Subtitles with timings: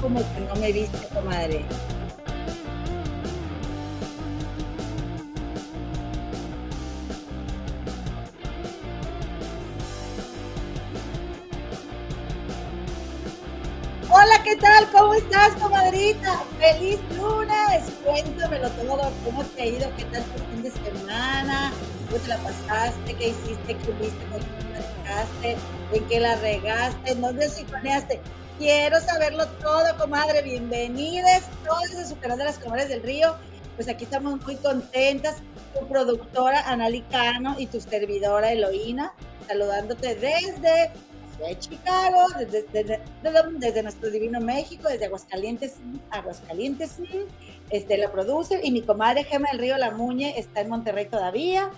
[0.00, 1.64] como que no me viste, comadre.
[14.10, 14.90] Hola, ¿qué tal?
[14.92, 16.44] ¿Cómo estás, comadrita?
[16.58, 17.84] ¡Feliz lunes!
[18.04, 19.90] Cuéntamelo todo, ¿cómo te ha ido?
[19.96, 21.72] ¿Qué tal tu fin de semana?
[22.10, 23.14] ¿Cómo te la pasaste?
[23.14, 23.74] ¿Qué hiciste?
[23.74, 24.24] ¿Qué viste?
[24.30, 25.56] ¿Cómo te platicaste?
[25.94, 27.12] ¿En qué la regaste?
[27.12, 28.20] ¿En dónde sincroneaste?
[28.58, 30.42] Quiero saberlo todo, comadre.
[30.42, 33.34] Bienvenidas todos a su canal de las comadres del río.
[33.76, 35.36] Pues aquí estamos muy contentas.
[35.78, 39.14] Tu productora Analicano y tu servidora Eloína,
[39.48, 40.90] saludándote desde
[41.38, 43.00] de Chicago, desde,
[43.58, 45.76] desde, nuestro divino México, desde Aguascalientes,
[46.10, 46.98] Aguascalientes,
[47.70, 51.70] este, la produce, y mi comadre Gema del Río La Muñe está en Monterrey todavía.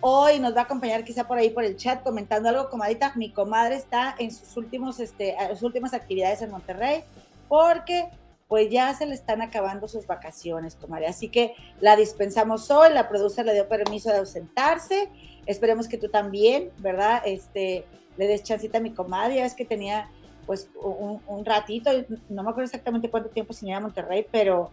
[0.00, 3.12] Hoy nos va a acompañar quizá por ahí por el chat comentando algo, comadita.
[3.16, 7.02] Mi comadre está en sus, últimos, este, sus últimas actividades en Monterrey
[7.48, 8.08] porque
[8.46, 11.06] pues ya se le están acabando sus vacaciones, comadre.
[11.06, 15.10] Así que la dispensamos hoy, la producer le dio permiso de ausentarse.
[15.46, 17.22] Esperemos que tú también, ¿verdad?
[17.26, 17.84] Este,
[18.16, 20.08] le des chancita a mi comadre, es que tenía
[20.46, 21.90] pues un, ratito,
[22.30, 24.70] no me acuerdo exactamente cuánto tiempo sin ir a Monterrey, pero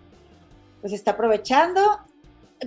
[0.79, 1.81] pues está aprovechando.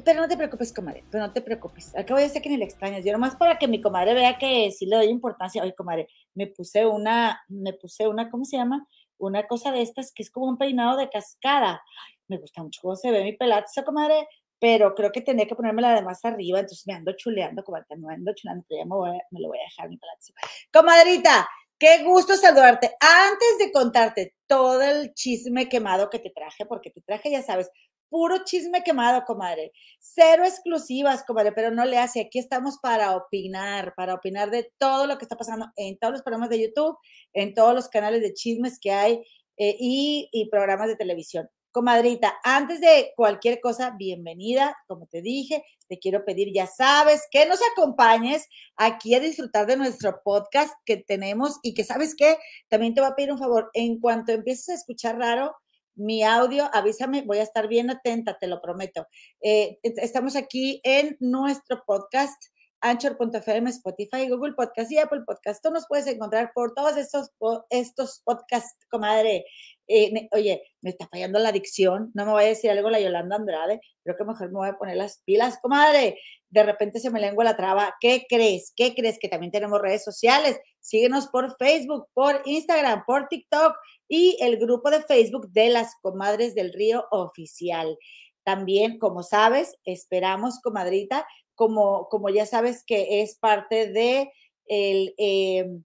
[0.04, 1.96] Pero no te preocupes, comadre, pero no te preocupes.
[1.96, 3.04] Acabo de ser que ni le extrañas.
[3.04, 5.62] Yo nomás para que mi comadre vea que sí le doy importancia.
[5.62, 8.86] Oye, comadre, me puse una, me puse una, ¿cómo se llama?
[9.16, 11.82] Una cosa de estas que es como un peinado de cascada.
[12.28, 14.28] me gusta mucho cómo se ve mi pelazo, comadre
[14.60, 17.78] pero creo que tenía que ponerme la de más arriba, entonces me ando chuleando, como
[17.96, 20.32] me ando chuleando, pero ya me, voy me lo voy a dejar mi palazzo.
[20.72, 22.96] Comadrita, qué gusto saludarte.
[23.00, 27.70] Antes de contarte todo el chisme quemado que te traje, porque te traje, ya sabes,
[28.08, 29.72] puro chisme quemado, comadre.
[29.98, 32.20] Cero exclusivas, comadre, pero no le hace.
[32.20, 36.22] Aquí estamos para opinar, para opinar de todo lo que está pasando en todos los
[36.22, 36.96] programas de YouTube,
[37.32, 39.24] en todos los canales de chismes que hay
[39.56, 41.48] eh, y, y programas de televisión.
[41.70, 47.44] Comadrita, antes de cualquier cosa, bienvenida, como te dije, te quiero pedir, ya sabes, que
[47.46, 52.38] nos acompañes aquí a disfrutar de nuestro podcast que tenemos y que sabes que
[52.68, 55.54] también te voy a pedir un favor, en cuanto empieces a escuchar raro
[55.98, 59.06] mi audio, avísame, voy a estar bien atenta, te lo prometo.
[59.42, 62.40] Eh, estamos aquí en nuestro podcast
[62.80, 65.62] Anchor.fm, Spotify, Google Podcast y Apple Podcast.
[65.62, 67.30] Tú nos puedes encontrar por todos estos,
[67.70, 69.44] estos podcasts, comadre.
[69.88, 73.36] Eh, oye, me está fallando la adicción, no me voy a decir algo la Yolanda
[73.36, 76.18] Andrade, creo que mejor me voy a poner las pilas, comadre.
[76.50, 77.94] De repente se me lengua la traba.
[78.00, 78.72] ¿Qué crees?
[78.74, 79.18] ¿Qué crees?
[79.18, 80.58] Que también tenemos redes sociales.
[80.88, 83.76] Síguenos por Facebook, por Instagram, por TikTok
[84.08, 87.98] y el grupo de Facebook de las Comadres del Río Oficial.
[88.42, 94.32] También, como sabes, esperamos, comadrita, como, como ya sabes que es parte de
[94.64, 95.84] el, em,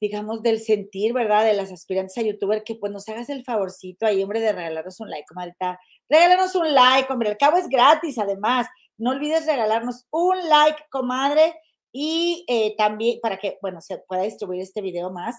[0.00, 1.44] digamos, del sentir, ¿verdad?
[1.44, 4.98] De las aspirantes a youtuber, que pues nos hagas el favorcito ahí, hombre, de regalarnos
[4.98, 5.78] un like, comadita.
[6.08, 8.66] Regálanos un like, hombre, al cabo es gratis, además.
[8.96, 11.54] No olvides regalarnos un like, comadre,
[11.98, 15.36] y eh, también para que, bueno, se pueda distribuir este video más.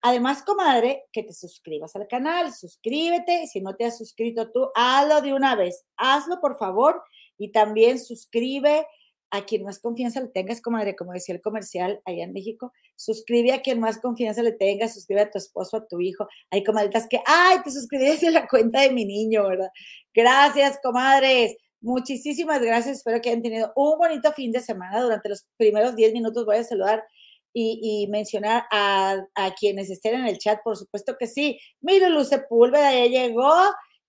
[0.00, 3.46] Además, comadre, que te suscribas al canal, suscríbete.
[3.46, 5.84] Si no te has suscrito tú, hazlo de una vez.
[5.98, 7.02] Hazlo, por favor
[7.36, 8.86] y también suscribe
[9.30, 13.52] a quien más confianza le tengas, comadre, como decía el comercial allá en México, suscribe
[13.52, 16.26] a quien más confianza le tengas, suscribe a tu esposo, a tu hijo.
[16.50, 19.70] Hay comadritas que, ay, te suscribiste a la cuenta de mi niño, ¿verdad?
[20.14, 21.56] Gracias, comadres.
[21.82, 22.98] Muchísimas gracias.
[22.98, 25.02] Espero que hayan tenido un bonito fin de semana.
[25.02, 27.04] Durante los primeros 10 minutos voy a saludar
[27.52, 29.26] y, mencionar a,
[29.58, 31.58] quienes estén en el chat, por supuesto que sí.
[31.80, 33.52] Mi Lulu Sepúlveda ya llegó.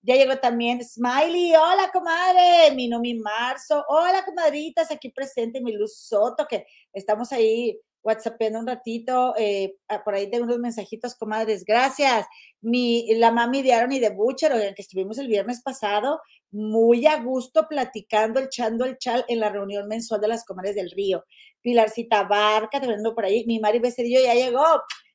[0.04, 1.56] Ya llegó también Smiley.
[1.56, 2.76] Hola, comadre.
[2.76, 3.84] Mi Nomi Marzo.
[3.88, 4.92] Hola, comadritas.
[4.92, 9.34] Aquí presente mi Luz Soto, que estamos ahí WhatsAppando un ratito.
[9.38, 11.64] Eh, ah, por ahí tengo unos mensajitos, comadres.
[11.66, 12.26] Gracias.
[12.62, 16.22] Mi, la mami de Aaron y de Butcher, que estuvimos el viernes pasado,
[16.52, 20.92] muy a gusto platicando, echando el chal en la reunión mensual de las comadres del
[20.92, 21.26] río.
[21.62, 23.46] Pilarcita Barca, te vendo por ahí.
[23.46, 24.64] Mi Mari Becerrillo ya llegó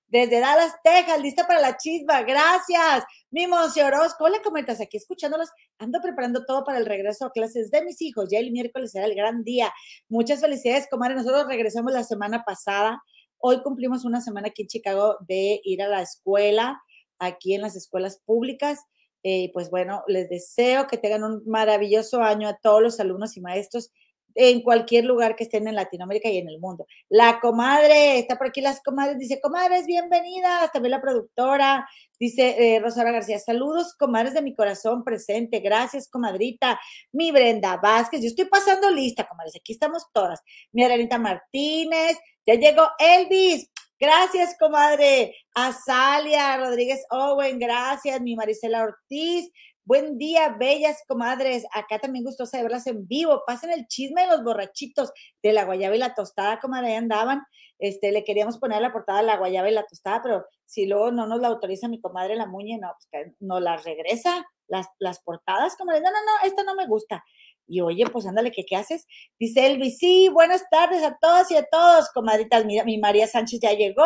[0.08, 2.22] desde Dallas, Texas, lista para la chisma.
[2.22, 3.04] Gracias.
[3.30, 5.50] Mi Monse Orozco, hola, comentas aquí escuchándolos.
[5.78, 8.28] Ando preparando todo para el regreso a clases de mis hijos.
[8.30, 9.72] Ya el miércoles será el gran día.
[10.08, 11.14] Muchas felicidades, comadre.
[11.14, 13.02] Nosotros regresamos la semana pasada.
[13.36, 16.82] Hoy cumplimos una semana aquí en Chicago de ir a la escuela,
[17.18, 18.80] aquí en las escuelas públicas.
[19.22, 23.42] Eh, pues bueno, les deseo que tengan un maravilloso año a todos los alumnos y
[23.42, 23.90] maestros
[24.34, 26.86] en cualquier lugar que estén en Latinoamérica y en el mundo.
[27.08, 31.88] La comadre, está por aquí las comadres, dice, comadres, bienvenidas, también la productora,
[32.18, 36.78] dice eh, Rosaura García, saludos, comadres de mi corazón presente, gracias, comadrita,
[37.12, 40.40] mi Brenda Vázquez, yo estoy pasando lista, comadres, aquí estamos todas,
[40.72, 42.16] mi Arenita Martínez,
[42.46, 43.70] ya llegó Elvis,
[44.00, 45.34] Gracias, comadre.
[45.54, 48.20] Azalia Rodríguez Owen, gracias.
[48.20, 49.50] Mi Marisela Ortiz,
[49.88, 51.64] Buen día, bellas comadres.
[51.72, 53.42] Acá también gustosa de verlas en vivo.
[53.46, 55.10] Pasen el chisme de los borrachitos
[55.42, 57.40] de la guayaba y la tostada, comadre, ahí andaban.
[57.78, 61.10] Este, le queríamos poner la portada de la guayaba y la tostada, pero si luego
[61.10, 65.20] no nos la autoriza mi comadre la muñe, no, pues no la regresa las, las
[65.20, 66.02] portadas, comadre.
[66.02, 67.24] No, no, no, esta no me gusta.
[67.66, 69.06] Y oye, pues ándale, ¿qué, ¿qué haces?
[69.38, 72.66] Dice Elvis, sí, buenas tardes a todos y a todos, comadritas.
[72.66, 74.04] Mi María Sánchez ya llegó.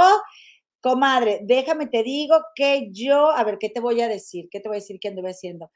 [0.82, 4.48] Comadre, déjame te digo que yo, a ver, ¿qué te voy a decir?
[4.50, 5.70] ¿Qué te voy a decir que anduve haciendo?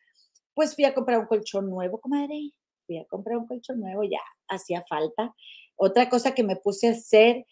[0.52, 2.50] Pues fui a comprar un colchón nuevo, comadre.
[2.86, 5.32] Fui a comprar un colchón nuevo, ya hacía falta.
[5.76, 7.46] Otra cosa que me puse a hacer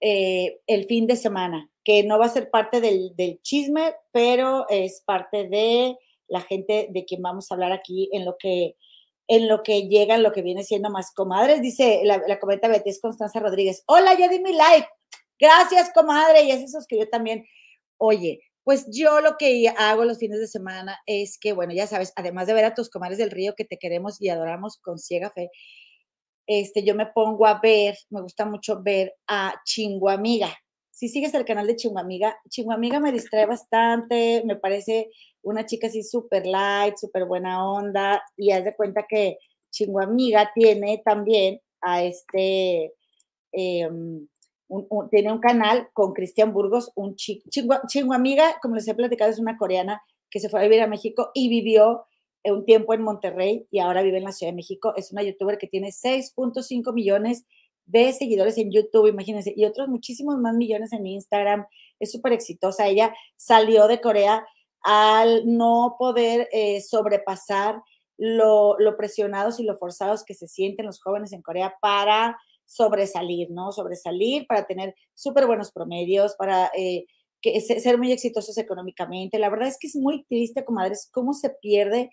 [0.00, 3.12] eh, el fin de semana, que no va a ser parte del,
[3.42, 5.94] chisme, pero es parte de
[6.26, 8.76] la gente de quien vamos a hablar aquí en lo que
[9.30, 11.60] en lo que llega, en lo que viene siendo más comadres.
[11.60, 13.82] Dice la, la comenta Betis Constanza Rodríguez.
[13.86, 14.88] Hola, ya di mi like.
[15.40, 16.42] Gracias, comadre.
[16.44, 16.50] Y
[16.88, 17.44] que yo también.
[17.98, 22.12] Oye, pues yo lo que hago los fines de semana es que, bueno, ya sabes,
[22.16, 25.30] además de ver a tus comadres del río que te queremos y adoramos con ciega
[25.30, 25.50] fe,
[26.46, 30.54] este, yo me pongo a ver, me gusta mucho ver a Chinguamiga.
[30.90, 35.10] Si sigues el canal de Chinguamiga, Chinguamiga me distrae bastante, me parece
[35.42, 39.38] una chica así súper light, súper buena onda, y haz de cuenta que
[39.70, 42.92] Chinguamiga tiene también a este,
[45.10, 49.56] tiene un canal con Cristian Burgos, un chingo, amiga, como les he platicado, es una
[49.56, 52.04] coreana que se fue a vivir a México y vivió
[52.44, 54.92] un tiempo en Monterrey y ahora vive en la Ciudad de México.
[54.96, 57.44] Es una youtuber que tiene 6.5 millones
[57.86, 61.66] de seguidores en YouTube, imagínense, y otros muchísimos más millones en Instagram.
[61.98, 62.86] Es súper exitosa.
[62.86, 64.46] Ella salió de Corea
[64.82, 67.82] al no poder eh, sobrepasar
[68.18, 72.36] lo, lo presionados y lo forzados que se sienten los jóvenes en Corea para
[72.68, 73.72] sobresalir, ¿no?
[73.72, 77.06] Sobresalir para tener súper buenos promedios, para eh,
[77.40, 79.38] que, ser muy exitosos económicamente.
[79.38, 82.10] La verdad es que es muy triste, comadres, cómo se pierde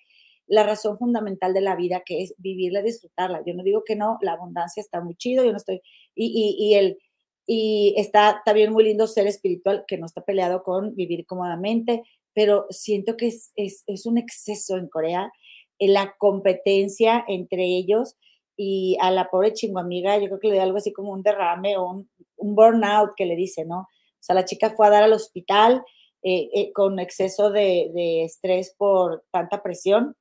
[0.48, 3.44] la razón fundamental de la vida, que es vivirla, disfrutarla.
[3.46, 5.82] Yo no digo que no, la abundancia está muy chido, yo no estoy,
[6.16, 7.00] y, y, el,
[7.46, 12.04] y está también muy lindo ser espiritual, que no está peleado con vivir cómodamente,
[12.34, 15.32] pero siento que es, es, es un exceso en Corea,
[15.80, 18.16] en la competencia entre ellos,
[18.58, 21.78] y a la pobre amiga yo creo que le dio algo así como un derrame
[21.78, 23.80] o un, burnout que le dice, ¿no?
[23.80, 25.84] O sea, la chica fue a dar al hospital
[26.22, 30.16] eh, eh, con exceso de, estrés por tanta presión.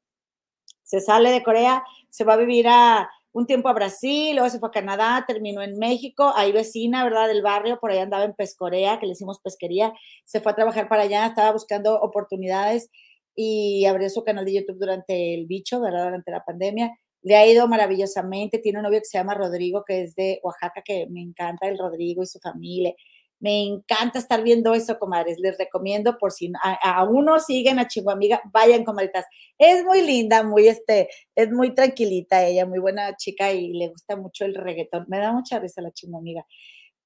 [0.83, 4.59] Se sale de Corea, se va a vivir a un tiempo a Brasil, luego se
[4.59, 7.29] fue a Canadá, terminó en México, ahí vecina, ¿verdad?
[7.29, 9.93] Del barrio, por ahí andaba en Pescorea, que le hicimos pesquería,
[10.25, 12.91] se fue a trabajar para allá, estaba buscando oportunidades
[13.35, 16.05] y abrió su canal de YouTube durante el bicho, ¿verdad?
[16.05, 16.93] Durante la pandemia
[17.25, 18.59] le ha ido maravillosamente.
[18.59, 21.79] Tiene un novio que se llama Rodrigo, que es de Oaxaca, que me encanta el
[21.79, 22.95] Rodrigo y su familia.
[23.41, 25.39] Me encanta estar viendo eso, comadres.
[25.39, 29.27] Les recomiendo por si a, uno siguen a Amiga, vayan, comadritas.
[29.59, 34.17] Es muy linda, muy este, es muy tranquilita ella, muy buena chica y le gusta
[34.17, 35.07] mucho el reggaetón.
[35.09, 36.47] Me da mucha risa la Amiga.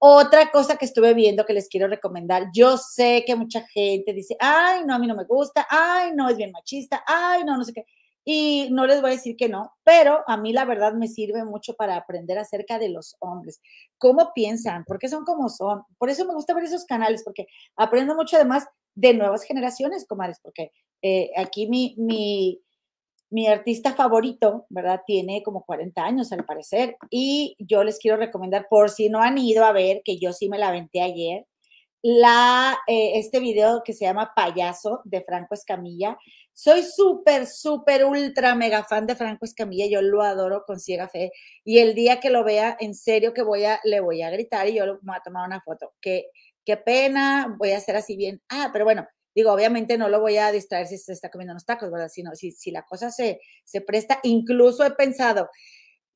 [0.01, 4.37] Otra cosa que estuve viendo que les quiero recomendar, yo sé que mucha gente dice,
[4.39, 7.65] ay, no, a mí no me gusta, ay, no, es bien machista, ay, no, no
[7.65, 7.85] sé qué.
[8.31, 11.47] Y no les voy a decir que no, pero a mí la verdad me sirve
[11.47, 13.63] mucho para aprender acerca de los hombres,
[13.97, 15.81] cómo piensan, por qué son como son.
[15.97, 20.41] Por eso me gusta ver esos canales, porque aprendo mucho además de nuevas generaciones, comadres,
[20.43, 22.61] porque eh, aquí mi, mi,
[23.31, 25.01] mi artista favorito, ¿verdad?
[25.07, 29.39] Tiene como 40 años al parecer y yo les quiero recomendar, por si no han
[29.39, 31.47] ido a ver, que yo sí me la aventé ayer,
[32.03, 36.17] la, eh, este video que se llama Payaso de Franco Escamilla.
[36.53, 39.87] Soy súper, súper, ultra, mega fan de Franco Escamilla.
[39.87, 41.33] Yo lo adoro con ciega fe.
[41.65, 44.69] Y el día que lo vea, en serio que voy a, le voy a gritar
[44.69, 45.93] y yo le voy a tomar una foto.
[46.01, 46.27] Qué,
[46.65, 48.43] qué pena, voy a hacer así bien.
[48.49, 51.67] Ah, pero bueno, digo, obviamente no lo voy a distraer si se está comiendo unos
[51.67, 52.09] tacos, ¿verdad?
[52.09, 54.21] Sino si, si la cosa se, se presta.
[54.23, 55.49] Incluso he pensado,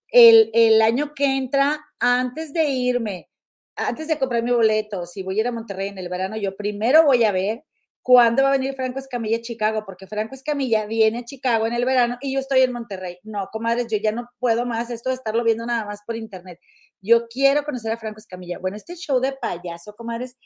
[0.08, 3.30] el, el año que entra, antes de irme,
[3.76, 6.56] antes de comprar mi boleto, si voy a ir a Monterrey en el verano, yo
[6.56, 7.64] primero voy a ver
[8.04, 9.84] ¿Cuándo va a venir Franco Escamilla a Chicago?
[9.86, 13.18] Porque Franco Escamilla viene a Chicago en el verano y yo estoy en Monterrey.
[13.22, 16.58] No, comadres, yo ya no puedo más esto de estarlo viendo nada más por internet.
[17.00, 18.58] Yo quiero conocer a Franco Escamilla.
[18.58, 20.36] Bueno, este show de payaso, comadres,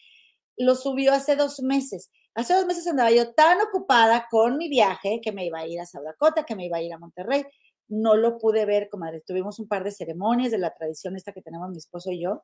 [0.59, 2.11] lo subió hace dos meses.
[2.35, 5.80] Hace dos meses andaba yo tan ocupada con mi viaje que me iba a ir
[5.80, 7.42] a South Dakota, que me iba a ir a Monterrey.
[7.88, 9.25] No lo pude ver, comadres.
[9.25, 12.42] Tuvimos un par de ceremonias de la tradición esta que tenemos mi esposo y yo.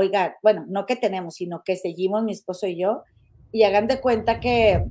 [0.00, 3.02] Oiga, bueno, no que tenemos, sino que seguimos mi esposo y yo
[3.50, 4.84] y hagan de cuenta que,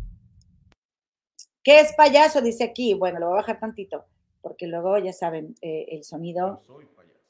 [1.64, 2.42] ¿qué es payaso?
[2.42, 2.94] Dice aquí.
[2.94, 4.04] Bueno, lo voy a bajar tantito,
[4.42, 6.62] porque luego ya saben, eh, el sonido.
[6.68, 7.22] soy payaso.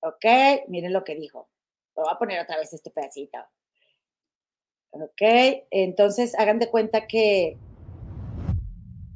[0.00, 1.50] Ok, miren lo que dijo.
[1.94, 3.36] voy a poner otra vez este pedacito.
[4.92, 5.20] Ok,
[5.70, 7.58] entonces hagan de cuenta que,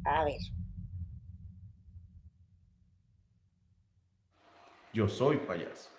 [0.05, 0.41] a ver.
[4.93, 5.98] Yo soy payaso.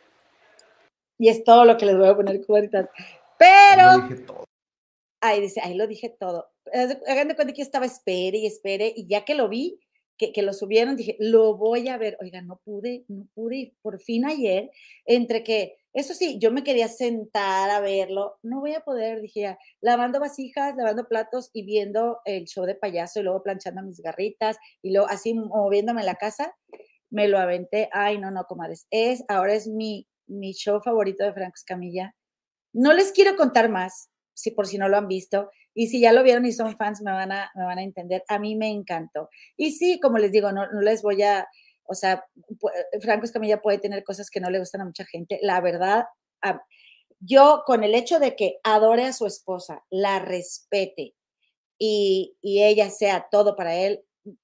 [1.19, 2.89] Y es todo lo que les voy a poner ahorita.
[3.37, 4.47] Pero.
[5.21, 6.49] Ahí dice, ahí lo dije todo.
[6.73, 9.79] Hagan de cuenta que yo estaba espere y espere, y ya que lo vi,
[10.17, 12.17] que, que, lo subieron, dije, lo voy a ver.
[12.21, 13.73] Oiga, no pude, no pude.
[13.81, 14.71] por fin ayer,
[15.05, 19.41] entre que eso sí, yo me quería sentar a verlo, no voy a poder, dije
[19.41, 23.99] ya, lavando vasijas, lavando platos y viendo el show de payaso y luego planchando mis
[23.99, 26.55] garritas y luego así moviéndome en la casa,
[27.09, 27.89] me lo aventé.
[27.91, 32.15] Ay, no, no, comadres, es, ahora es mi, mi show favorito de Franco Escamilla.
[32.73, 36.13] No les quiero contar más, si por si no lo han visto, y si ya
[36.13, 38.23] lo vieron y son fans, me van a, me van a entender.
[38.27, 39.29] A mí me encantó.
[39.57, 41.47] Y sí, como les digo, no, no les voy a
[41.89, 42.23] o sea,
[43.01, 45.39] Franco Escamilla puede tener cosas que no le gustan a mucha gente.
[45.41, 46.05] La verdad,
[47.19, 51.15] yo con el hecho de que adore a su esposa, la respete
[51.79, 54.03] y, ella sea todo para él,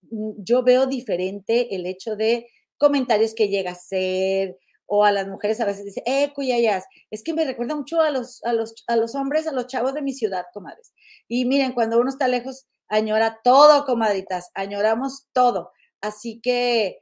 [0.09, 5.59] yo veo diferente el hecho de comentarios que llega a hacer o a las mujeres
[5.59, 8.95] a veces dice, eh, cuyayas, es que me recuerda mucho a los, a los, a
[8.95, 10.93] los hombres, a los chavos de mi ciudad, comadres.
[11.27, 15.71] Y miren, cuando uno está lejos, añora todo, comadritas, añoramos todo.
[16.01, 16.99] Así que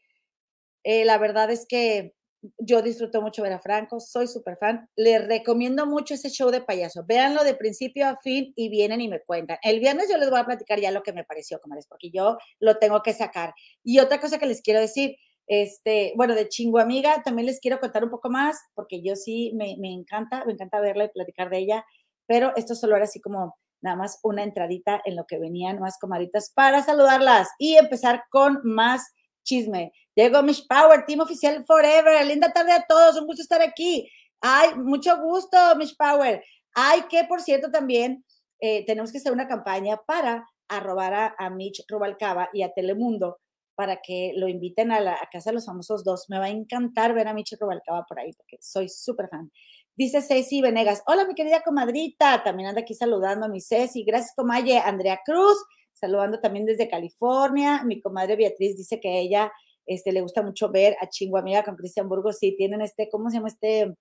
[0.84, 2.14] eh, la verdad es que
[2.58, 4.90] yo disfruto mucho ver a Franco, soy súper fan.
[4.96, 7.06] Les recomiendo mucho ese show de payaso.
[7.06, 9.58] Véanlo de principio a fin y vienen y me cuentan.
[9.64, 12.38] El viernes yo les voy a platicar ya lo que me pareció, comadres, porque yo
[12.60, 13.54] lo tengo que sacar.
[13.84, 15.16] Y otra cosa que les quiero decir,
[15.48, 19.52] este, bueno, de Chingo Amiga, también les quiero contar un poco más, porque yo sí
[19.56, 21.86] me, encanta, me encanta verla y platicar de ella,
[22.26, 25.98] pero esto solo era así como nada más una entradita en lo que venían más
[26.00, 29.12] comadritas para saludarlas y empezar con más
[29.44, 29.92] chisme.
[30.16, 32.26] Llegó Mish Power, Team Oficial Forever.
[32.26, 34.10] Linda tarde a todos, un gusto estar aquí.
[34.40, 36.42] Ay, mucho gusto, Mish Power.
[36.74, 38.24] Ay, que por cierto también
[38.62, 43.40] eh, tenemos que hacer una campaña para arrobar a, a, Mitch Rubalcaba y a Telemundo
[43.76, 46.30] para que lo inviten a la casa de los famosos dos.
[46.30, 49.52] Me va a encantar ver a Mitch Rubalcaba por ahí porque soy súper fan.
[49.96, 54.34] Dice Ceci Venegas, hola mi querida comadrita, también anda aquí saludando a mi Ceci, gracias
[54.36, 55.58] comalle, Andrea Cruz,
[55.94, 57.84] saludando también desde California.
[57.84, 59.52] Mi comadre Beatriz dice que ella
[59.86, 62.40] este, le gusta mucho ver a Chingo Amiga con Cristian Burgos.
[62.40, 63.94] Sí, tienen este, ¿cómo se llama este?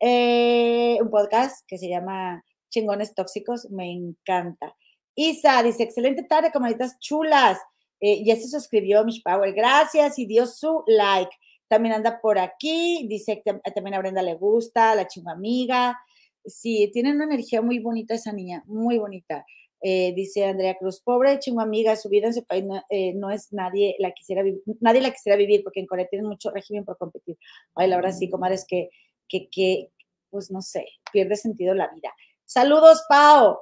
[0.00, 3.70] Eh, un podcast que se llama Chingones Tóxicos.
[3.70, 4.76] Me encanta.
[5.14, 7.58] Isa dice, excelente tarde, comaditas chulas.
[8.06, 9.54] Eh, ya se suscribió Mish Power.
[9.54, 11.34] Gracias y dio su like.
[11.68, 13.06] También anda por aquí.
[13.08, 15.98] Dice que también a Brenda le gusta, la chingo amiga.
[16.44, 19.46] Sí, tiene una energía muy bonita esa niña, muy bonita.
[19.80, 23.54] Eh, dice Andrea Cruz, pobre chingo amiga, su vida en su país eh, no, es
[23.54, 26.98] nadie la quisiera vivir, nadie la quisiera vivir porque en Corea tienen mucho régimen por
[26.98, 27.38] competir.
[27.74, 28.90] Ay, la verdad sí, comadres, que,
[29.26, 29.88] que, que,
[30.28, 32.12] pues no sé, pierde sentido la vida.
[32.44, 33.60] Saludos, Pau.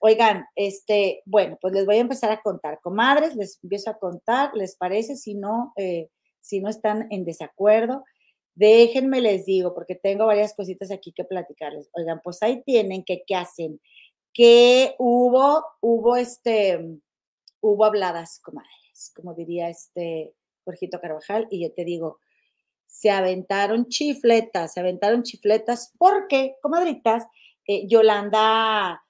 [0.00, 2.80] Oigan, este, bueno, pues les voy a empezar a contar.
[2.82, 5.16] Comadres, les empiezo a contar, ¿les parece?
[5.16, 6.08] Si no, eh,
[6.40, 8.04] si no están en desacuerdo,
[8.54, 11.88] déjenme les digo, porque tengo varias cositas aquí que platicarles.
[11.92, 13.80] Oigan, pues ahí tienen que, ¿qué hacen?
[14.34, 16.98] que hubo, hubo este,
[17.60, 20.34] hubo habladas, comadres, como diría este
[20.64, 22.18] Jorgito Carvajal, y yo te digo,
[22.86, 27.24] se aventaron chifletas, se aventaron chifletas porque, comadritas,
[27.66, 29.02] eh, Yolanda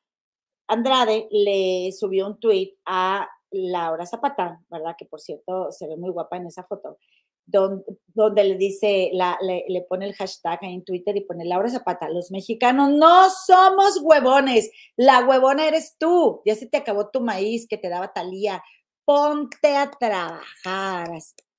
[0.69, 4.95] Andrade le subió un tweet a Laura Zapata, ¿verdad?
[4.99, 6.99] Que por cierto se ve muy guapa en esa foto
[7.47, 12.31] donde, le dice, la, le, pone el hashtag en Twitter y pone Laura Zapata, los
[12.31, 17.77] mexicanos no somos huevones, la huevona eres tú, ya se te acabó tu maíz que
[17.77, 18.63] te daba talía,
[19.05, 21.11] ponte a trabajar.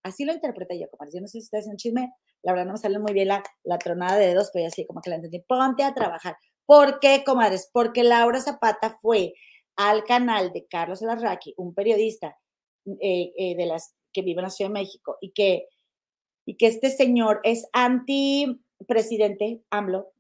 [0.03, 2.73] Así lo interpreté yo, como yo no sé si ustedes un chisme, la verdad no
[2.73, 5.39] me sale muy bien la, la tronada de dedos, pero así como que la entendí,
[5.47, 6.35] ponte a trabajar.
[6.65, 7.69] ¿Por qué, comadres?
[7.71, 9.33] Porque Laura Zapata fue
[9.75, 12.37] al canal de Carlos Larraqui, un periodista
[12.85, 15.67] eh, eh, de las que vive en la Ciudad de México y que
[16.45, 20.11] y que este señor es anti-presidente, AMLO,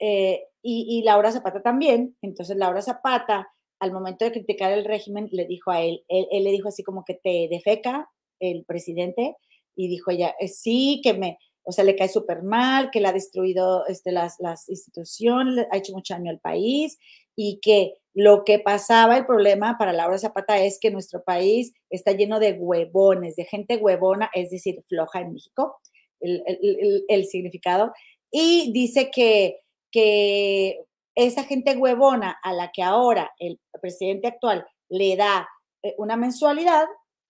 [0.00, 2.16] eh, y, Laura Zapata también.
[2.20, 6.50] Entonces Laura Zapata, al momento de criticar el régimen, le dijo a él, él, le
[6.50, 9.36] dijo así como que te defeca el presidente,
[9.76, 11.38] y dijo ella, sí, que me,
[11.68, 15.76] o sea, le cae súper mal, que le ha destruido este, las, las instituciones, ha
[15.76, 16.98] hecho mucho daño al país,
[17.36, 22.12] y que lo que pasaba, el problema para Laura Zapata es que nuestro país está
[22.12, 25.78] lleno de huevones, de gente huevona, es decir, floja en México,
[26.20, 27.92] el, significado.
[28.30, 29.60] Y dice que,
[29.92, 30.80] que
[31.14, 35.46] esa gente huevona a la que ahora el presidente actual le da
[35.82, 36.86] eh, una mensualidad,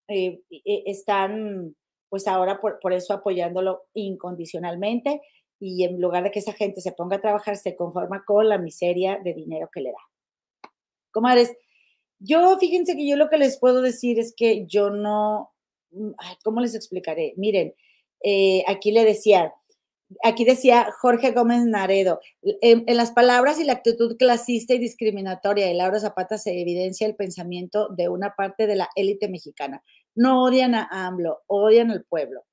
[0.07, 0.41] eh,
[0.87, 1.75] están
[2.09, 5.21] pues ahora por, por, eso apoyándolo incondicionalmente
[5.61, 8.59] y en lugar de que esa gente se ponga a trabajar, se conforma con la
[8.59, 10.71] miseria de dinero que le da.
[11.11, 11.53] Comadres,
[12.21, 15.53] yo fíjense que yo lo que les puedo decir es que yo no,
[15.91, 16.11] mm,
[16.45, 17.35] ¿cómo les explicaré?
[17.37, 17.75] Miren,
[18.23, 19.53] eh, aquí le decía,
[20.25, 25.75] aquí decía Jorge Gómez Naredo, en, las palabras y la actitud clasista y discriminatoria de
[25.75, 29.83] Laura Zapata se evidencia el pensamiento de una parte de la élite mexicana.
[30.19, 32.45] No odian a AMLO, odian al pueblo.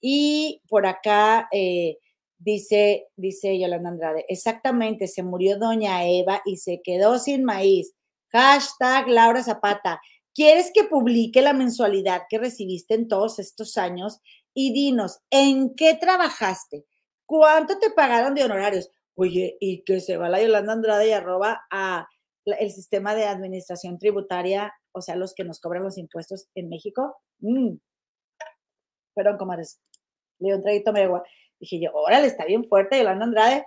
[0.00, 1.98] Y por acá eh,
[2.38, 7.94] dice, dice Yolanda Andrade, exactamente, se murió doña Eva y se quedó sin maíz.
[8.28, 10.00] Hashtag Laura Zapata.
[10.34, 14.20] ¿Quieres que publique la mensualidad que recibiste en todos estos años?
[14.54, 16.84] y dinos, ¿en qué trabajaste?
[17.26, 18.90] ¿Cuánto te pagaron de honorarios?
[19.14, 22.08] Oye, y que se va la Yolanda Andrade y arroba a
[22.44, 27.16] el sistema de administración tributaria, o sea, los que nos cobran los impuestos en México.
[27.40, 27.76] Mm.
[29.14, 29.80] Perdón, comadres,
[30.38, 31.22] le dio un traguito de agua.
[31.60, 32.98] Dije yo, órale, está bien fuerte.
[32.98, 33.66] Yolanda Andrade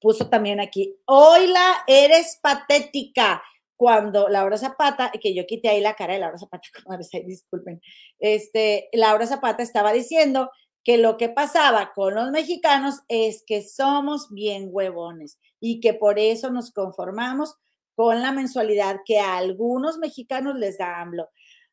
[0.00, 3.42] puso también aquí, Hola, eres patética
[3.76, 6.68] cuando Laura Zapata, que yo quité ahí la cara de Laura Zapata,
[7.26, 7.80] disculpen,
[8.18, 10.50] este, Laura Zapata estaba diciendo
[10.86, 16.20] que lo que pasaba con los mexicanos es que somos bien huevones y que por
[16.20, 17.56] eso nos conformamos
[17.96, 21.28] con la mensualidad que a algunos mexicanos les da AMLO.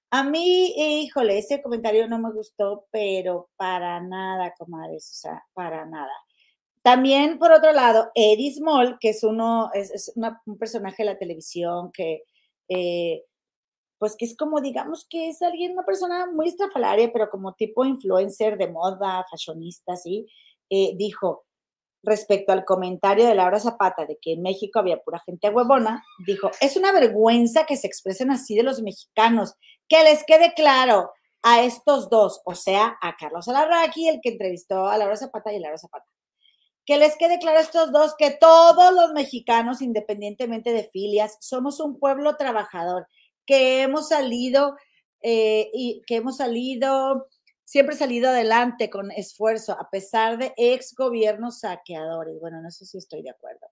[0.10, 5.86] A mí, híjole, ese comentario no me gustó, pero para nada, comadres, o sea, para
[5.86, 6.12] nada.
[6.82, 11.92] También, por otro lado, Eddie Small, que es uno, es, un personaje de la televisión
[11.92, 12.24] que,
[12.68, 13.26] eh,
[14.04, 17.86] pues que es como, digamos que es alguien, una persona muy estrafalaria, pero como tipo
[17.86, 20.28] influencer de moda, fashionista, ¿sí?
[20.70, 21.46] Eh, dijo,
[22.04, 26.52] respecto al comentario de Laura Zapata de que en México había pura gente huevona, dijo,
[26.60, 29.54] es una vergüenza que se expresen así de los mexicanos,
[29.88, 31.10] que les quede claro
[31.42, 35.62] a estos dos, o sea, a Carlos Alarraqui, el que entrevistó a Laura Zapata y
[35.62, 36.08] Laura Zapata
[36.86, 41.80] que les quede claro a estos dos que todos los mexicanos, independientemente de filias, somos
[41.80, 43.08] un pueblo trabajador,
[43.46, 44.76] que hemos salido
[45.22, 47.28] eh, y que hemos salido,
[47.64, 52.40] siempre salido adelante con esfuerzo, a pesar de ex gobiernos saqueadores.
[52.40, 53.68] Bueno, no sé si estoy de acuerdo.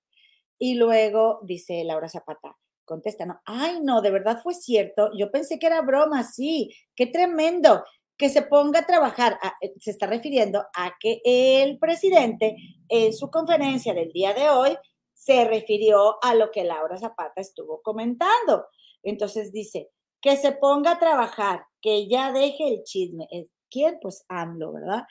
[0.57, 5.10] Y luego dice Laura Zapata, contesta, no, ay, no, de verdad fue cierto.
[5.17, 7.84] Yo pensé que era broma, sí, qué tremendo
[8.17, 12.55] que se ponga a trabajar, eh, se está refiriendo a que el presidente
[12.88, 14.77] en su conferencia del día de hoy
[15.15, 18.67] se refirió a lo que Laura Zapata estuvo comentando.
[19.03, 19.89] Entonces dice,
[20.21, 23.27] que se ponga a trabajar, que ya deje el chisme.
[23.31, 23.97] Eh, ¿Quién?
[24.01, 25.03] Pues AMLO, ¿verdad?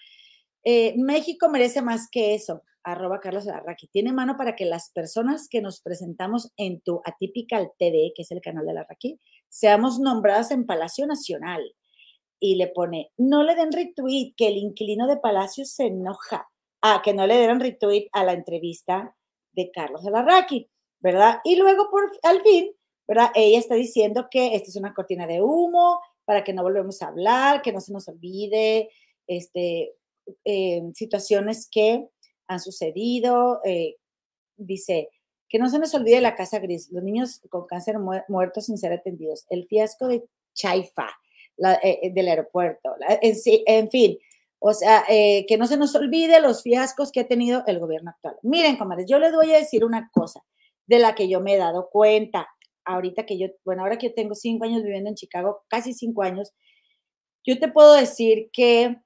[0.65, 2.63] Eh, México merece más que eso.
[2.83, 3.89] Arroba Carlos Arraqui.
[3.89, 8.31] Tiene mano para que las personas que nos presentamos en tu Atypical TV, que es
[8.31, 11.75] el canal de Arraqui, seamos nombradas en Palacio Nacional
[12.39, 16.49] y le pone, no le den retweet, que el inquilino de Palacio se enoja.
[16.81, 19.15] Ah, que no le dieron retweet a la entrevista
[19.53, 21.41] de Carlos Alarraqui, ¿verdad?
[21.45, 22.73] Y luego, por al fin,
[23.35, 27.09] Ella está diciendo que esta es una cortina de humo para que no volvemos a
[27.09, 28.89] hablar, que no se nos olvide,
[29.27, 29.95] este,
[30.45, 32.09] eh, situaciones que
[32.47, 33.61] han sucedido.
[33.65, 33.97] Eh,
[34.57, 35.09] dice,
[35.49, 37.97] que no se nos olvide la casa gris, los niños con cáncer
[38.29, 41.09] muertos sin ser atendidos, el fiasco de Chaifa,
[41.83, 43.35] eh, eh, del aeropuerto, en,
[43.67, 44.19] en, fin,
[44.61, 48.37] o sea, que no se nos olvide los fiascos que ha tenido el gobierno actual.
[48.43, 50.45] Miren, comadres, yo les voy a decir una cosa
[50.87, 52.49] de la que yo me he dado cuenta
[52.93, 56.23] ahorita que yo, bueno, ahora que yo tengo cinco años viviendo en Chicago, casi cinco
[56.23, 56.53] años,
[57.45, 58.97] yo te puedo decir que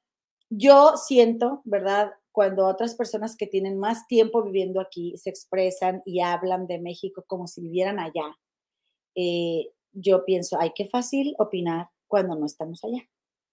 [0.50, 2.12] yo siento, ¿verdad?
[2.32, 7.24] Cuando otras personas que tienen más tiempo viviendo aquí se expresan y hablan de México
[7.26, 8.36] como si vivieran allá,
[9.92, 13.08] yo pienso, ay, qué fácil opinar, cuando no estamos allá,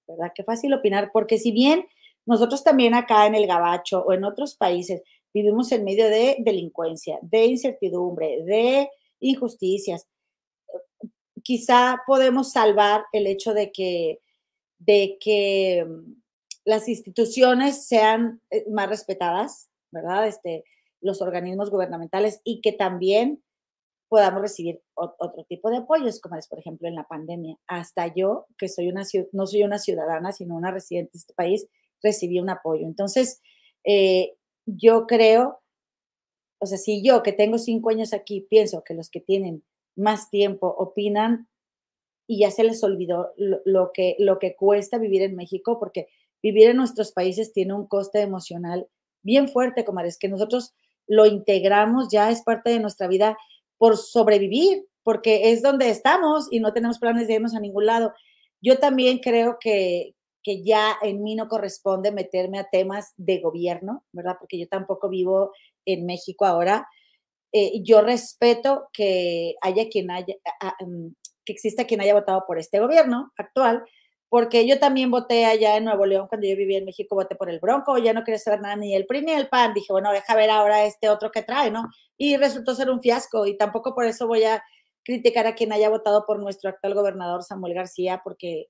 [0.07, 0.31] ¿verdad?
[0.35, 1.85] Qué fácil opinar, porque si bien
[2.25, 5.01] nosotros también acá en el Gabacho o en otros países
[5.33, 8.89] vivimos en medio de delincuencia, de incertidumbre, de
[9.19, 10.07] injusticias,
[11.43, 14.19] quizá podemos salvar el hecho de que,
[14.79, 16.13] de que mm,
[16.65, 20.27] las instituciones sean eh, más respetadas, ¿verdad?
[20.27, 20.63] Este,
[21.01, 23.43] los organismos gubernamentales y que también
[24.07, 27.57] podamos recibir otro tipo de apoyos, como es, por ejemplo, en la pandemia.
[27.65, 31.65] Hasta yo, que soy una, no soy una ciudadana, sino una residente de este país,
[32.03, 32.85] recibí un apoyo.
[32.85, 33.41] Entonces,
[33.85, 34.33] eh,
[34.65, 35.61] yo creo,
[36.59, 39.63] o sea, si yo que tengo cinco años aquí pienso que los que tienen
[39.95, 41.47] más tiempo opinan
[42.27, 46.07] y ya se les olvidó lo, que, lo que cuesta vivir en México, porque
[46.41, 48.87] vivir en nuestros países tiene un coste emocional
[49.21, 50.73] bien fuerte, como es que nosotros
[51.07, 53.37] lo integramos, ya es parte de nuestra vida
[53.77, 58.13] por sobrevivir, porque es donde estamos y no tenemos planes de irnos a ningún lado.
[58.61, 64.03] Yo también creo que, que ya en mí no corresponde meterme a temas de gobierno,
[64.11, 64.37] ¿verdad?
[64.39, 65.51] Porque yo tampoco vivo
[65.85, 66.87] en México ahora.
[67.53, 70.35] Eh, yo respeto que haya quien haya,
[70.79, 71.07] mm,
[71.45, 73.83] que exista quien haya votado por este gobierno actual,
[74.29, 77.49] porque yo también voté allá en Nuevo León cuando yo vivía en México, voté por
[77.49, 80.11] el Bronco, ya no quería saber nada ni el PRI ni el PAN, dije, bueno,
[80.13, 81.89] deja ver ahora este otro que trae, ¿no?
[82.17, 84.63] Y resultó ser un fiasco y tampoco por eso voy a
[85.03, 88.67] criticar a quien haya votado por nuestro actual gobernador Samuel García, porque,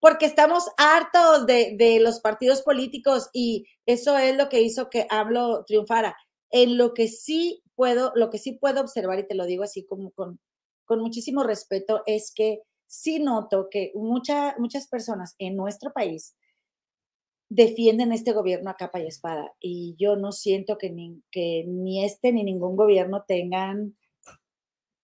[0.00, 5.06] porque estamos hartos de, de los partidos políticos y eso es lo que hizo que
[5.08, 6.14] AMLO triunfara.
[6.50, 7.62] En lo que sí
[8.14, 10.40] lo que sí puedo observar, y te lo digo así como con,
[10.84, 16.34] con muchísimo respeto, es que sí noto que muchas personas en nuestro país
[17.48, 22.04] defienden este gobierno a capa y espada y yo no siento que ni, que ni
[22.04, 23.96] este ni ningún gobierno tengan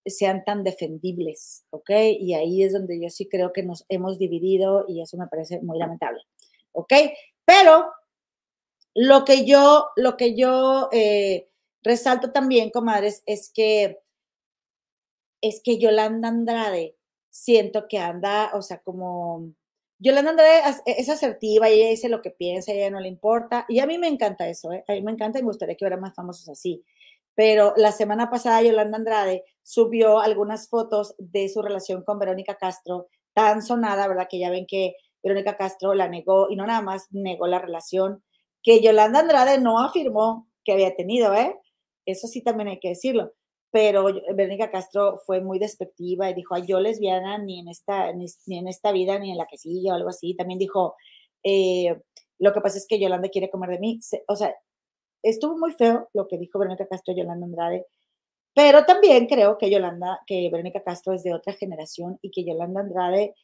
[0.04, 1.90] sean tan defendibles, ¿ok?
[2.20, 5.60] Y ahí es donde yo sí creo que nos hemos dividido y eso me parece
[5.62, 6.22] muy lamentable,
[6.72, 6.92] ¿ok?
[7.44, 7.86] Pero
[8.94, 11.48] lo que yo, lo que yo eh,
[11.86, 14.00] resalto también, comadres, es que
[15.40, 16.96] es que Yolanda Andrade
[17.30, 19.52] siento que anda, o sea, como
[19.98, 23.64] Yolanda Andrade es asertiva ella dice lo que piensa, ella no le importa.
[23.68, 24.84] Y a mí me encanta eso, ¿eh?
[24.88, 26.84] a mí me encanta y me gustaría que hubiera más famosos así.
[27.34, 33.08] Pero la semana pasada Yolanda Andrade subió algunas fotos de su relación con Verónica Castro,
[33.34, 34.28] tan sonada, ¿verdad?
[34.30, 38.22] Que ya ven que Verónica Castro la negó y no nada más negó la relación
[38.62, 41.54] que Yolanda Andrade no afirmó que había tenido, ¿eh?
[42.06, 43.34] Eso sí también hay que decirlo
[43.76, 48.26] pero Verónica Castro fue muy despectiva y dijo, ay, yo lesbiana ni en esta, ni,
[48.46, 50.34] en esta vida, ni en la que sigue o algo así.
[50.34, 50.94] También dijo,
[51.42, 51.94] eh,
[52.38, 54.00] lo que pasa es que Yolanda quiere comer de mí.
[54.28, 54.54] O sea,
[55.22, 57.86] estuvo muy feo lo que dijo Verónica Castro y Yolanda Andrade,
[58.54, 62.80] pero también creo que Yolanda, que Verónica Castro es de otra generación y que Yolanda
[62.80, 63.34] Andrade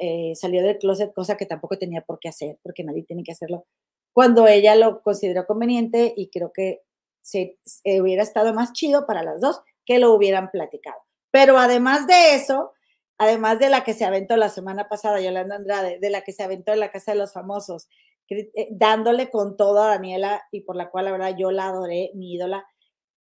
[0.00, 3.32] eh, salió del closet, cosa que tampoco tenía por qué hacer, porque nadie tiene que
[3.32, 3.66] hacerlo,
[4.14, 6.80] cuando ella lo consideró conveniente y creo que
[7.24, 7.58] se,
[8.00, 11.00] hubiera estado más chido para las dos que lo hubieran platicado.
[11.30, 12.72] Pero además de eso,
[13.18, 16.42] además de la que se aventó la semana pasada, Yolanda Andrade, de la que se
[16.42, 17.88] aventó en la Casa de los Famosos,
[18.28, 22.10] eh, dándole con todo a Daniela y por la cual la verdad yo la adoré,
[22.14, 22.64] mi ídola,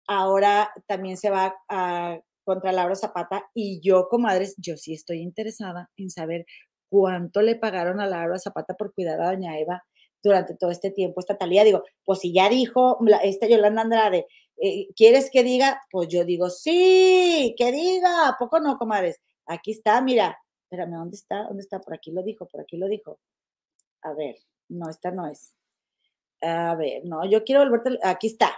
[0.07, 5.89] ahora también se va a, contra Laura Zapata y yo, comadres, yo sí estoy interesada
[5.97, 6.45] en saber
[6.89, 9.83] cuánto le pagaron a Laura Zapata por cuidar a doña Eva
[10.23, 14.25] durante todo este tiempo, esta Talía, digo, pues si ya dijo esta Yolanda Andrade,
[14.57, 15.81] eh, ¿quieres que diga?
[15.91, 19.19] Pues yo digo, sí, que diga, ¿a poco no, comadres?
[19.45, 21.43] Aquí está, mira, espérame, ¿dónde está?
[21.43, 21.79] ¿Dónde está?
[21.81, 23.19] Por aquí lo dijo, por aquí lo dijo.
[24.01, 24.37] A ver,
[24.69, 25.53] no, esta no es.
[26.41, 28.51] A ver, no, yo quiero volverte, aquí está.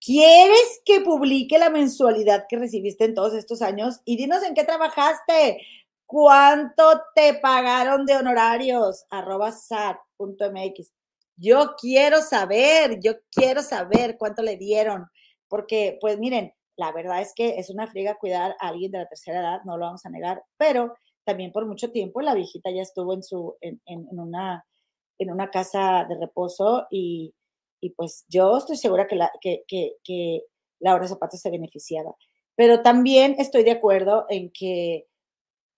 [0.00, 4.00] ¿Quieres que publique la mensualidad que recibiste en todos estos años?
[4.04, 5.60] Y dinos en qué trabajaste.
[6.06, 9.04] ¿Cuánto te pagaron de honorarios?
[9.10, 10.92] Arroba sat.mx.
[11.36, 15.06] Yo quiero saber, yo quiero saber cuánto le dieron,
[15.48, 19.08] porque pues miren, la verdad es que es una friega cuidar a alguien de la
[19.08, 22.82] tercera edad, no lo vamos a negar, pero también por mucho tiempo la viejita ya
[22.82, 23.80] estuvo en, su, en,
[24.12, 24.64] una,
[25.18, 27.34] en una casa de reposo y,
[27.96, 30.42] pues yo estoy segura que, la, que, que, que
[30.80, 32.16] Laura Zapata se beneficiaba.
[32.56, 35.06] Pero también estoy de acuerdo en que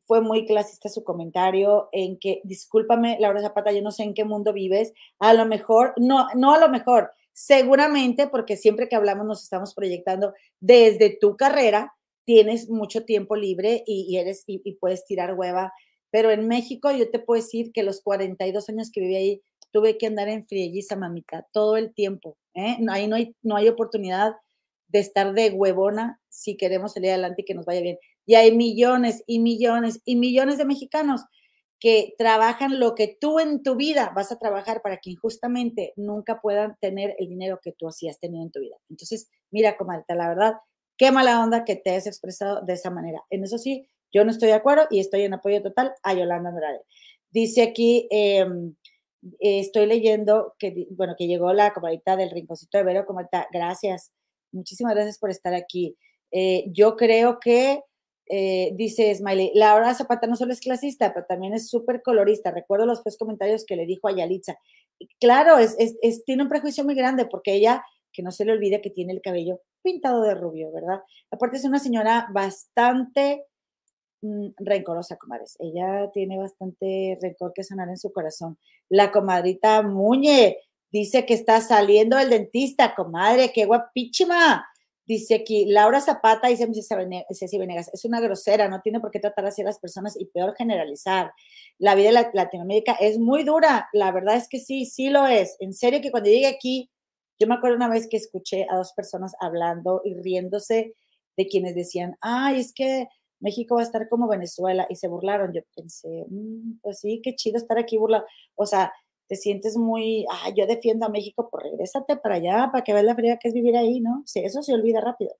[0.08, 4.24] fue muy clasista su comentario en que, discúlpame, Laura Zapata, yo no sé en qué
[4.24, 9.26] mundo vives, a lo mejor, no, no a lo mejor, seguramente, porque siempre que hablamos
[9.26, 11.94] nos estamos proyectando desde tu carrera,
[12.24, 15.74] tienes mucho tiempo libre y, eres, y, puedes tirar hueva,
[16.10, 19.98] pero en México yo te puedo decir que los 42 años que viví ahí, tuve
[19.98, 22.78] que andar en frielliza, mamita, todo el tiempo, ¿eh?
[22.88, 24.32] Ahí no hay, no hay oportunidad
[24.88, 27.98] de estar de huevona si queremos salir adelante y que nos vaya bien.
[28.28, 31.24] Y hay millones y millones y millones de mexicanos
[31.80, 36.38] que trabajan lo que tú en tu vida vas a trabajar para que injustamente nunca
[36.42, 38.76] puedan tener el dinero que tú así has tenido en tu vida.
[38.90, 40.54] Entonces, mira, comadre, la verdad,
[40.98, 43.22] qué mala onda que te has expresado de esa manera.
[43.30, 46.50] En eso sí, yo no estoy de acuerdo y estoy en apoyo total a Yolanda
[46.50, 46.82] Andrade.
[47.30, 48.74] Dice aquí, em,
[49.40, 54.12] estoy leyendo que, bueno, que llegó la comadita del rinconcito de Vero, comadita, gracias.
[54.52, 55.96] Muchísimas gracias por estar aquí.
[56.30, 57.80] Eh, yo creo que
[58.30, 62.50] eh, dice Smiley, Laura Zapata no solo es clasista, pero también es súper colorista.
[62.50, 64.58] Recuerdo los tres comentarios que le dijo a Yalitza.
[65.20, 65.76] claro, es,
[66.24, 69.22] tiene un prejuicio muy grande porque ella, que no se le olvide que tiene el
[69.22, 71.00] cabello pintado de rubio, ¿verdad?
[71.30, 73.44] Aparte es una señora bastante
[74.22, 75.56] mm, rencorosa, comadres.
[75.60, 78.58] Ella tiene bastante rencor que sanar en su corazón.
[78.88, 80.58] La comadrita Muñe
[80.90, 84.66] dice que está saliendo el dentista, comadre, qué guapísima.
[85.08, 86.68] Dice aquí, Laura Zapata, dice
[87.32, 90.26] Ceci Venegas, es una grosera, no tiene por qué tratar así a las personas y
[90.26, 91.32] peor generalizar.
[91.78, 95.56] La vida de Latinoamérica es muy dura, la verdad es que sí, sí lo es.
[95.60, 96.90] En serio que cuando llegué aquí,
[97.38, 100.94] yo me acuerdo una vez que escuché a dos personas hablando y riéndose
[101.38, 103.08] de quienes decían, ay, es que
[103.40, 105.54] México va a estar como Venezuela y se burlaron.
[105.54, 108.26] Yo pensé, mm, pues sí, qué chido estar aquí burlado.
[108.56, 108.92] O sea,
[109.28, 113.04] te sientes muy, ah, yo defiendo a México, pues regrésate para allá, para que veas
[113.04, 114.22] la fría que es vivir ahí, ¿no?
[114.26, 115.36] Sí, eso se olvida rápido.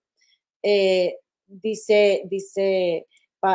[0.63, 3.07] Eh, dice, dice,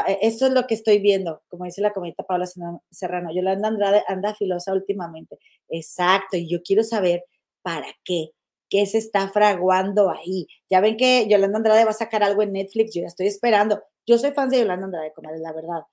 [0.08, 2.46] e, eso es lo que estoy viendo, como dice la cometa Paula
[2.92, 5.38] Serrano, Yolanda Andrade anda filosa últimamente.
[5.70, 7.26] Exacto, y yo quiero saber
[7.62, 8.32] para qué,
[8.70, 10.48] qué se está fraguando ahí.
[10.70, 13.84] Ya ven que Yolanda Andrade va a sacar algo en Netflix, yo ya estoy esperando.
[14.06, 15.84] Yo soy fan de Yolanda Andrade, comadre, la verdad.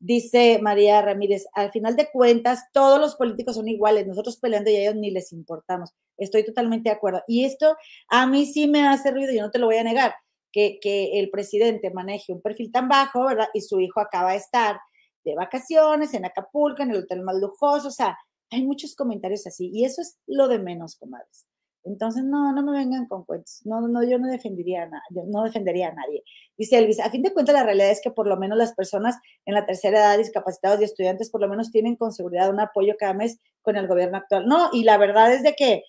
[0.00, 4.76] Dice María Ramírez, al final de cuentas, todos los políticos son iguales, nosotros peleando y
[4.76, 5.92] a ellos ni les importamos.
[6.18, 7.22] Estoy totalmente de acuerdo.
[7.26, 7.76] Y esto
[8.08, 10.14] a mí sí me hace ruido, yo no te lo voy a negar,
[10.52, 13.48] que, que el presidente maneje un perfil tan bajo, ¿verdad?
[13.54, 14.78] Y su hijo acaba de estar
[15.24, 18.18] de vacaciones en Acapulco, en el hotel más lujoso, o sea,
[18.50, 21.46] hay muchos comentarios así, y eso es lo de menos, comadres.
[21.84, 23.60] Entonces, no, no me vengan con cuentos.
[23.64, 24.90] No, no, yo no defendería, a
[25.26, 26.24] no defendería a nadie.
[26.56, 29.16] Dice Elvis, a fin de cuentas, la realidad es que por lo menos las personas
[29.44, 32.94] en la tercera edad, discapacitados y estudiantes, por lo menos tienen con seguridad un apoyo
[32.98, 34.46] cada mes con el gobierno actual.
[34.46, 35.84] No, y la verdad es de que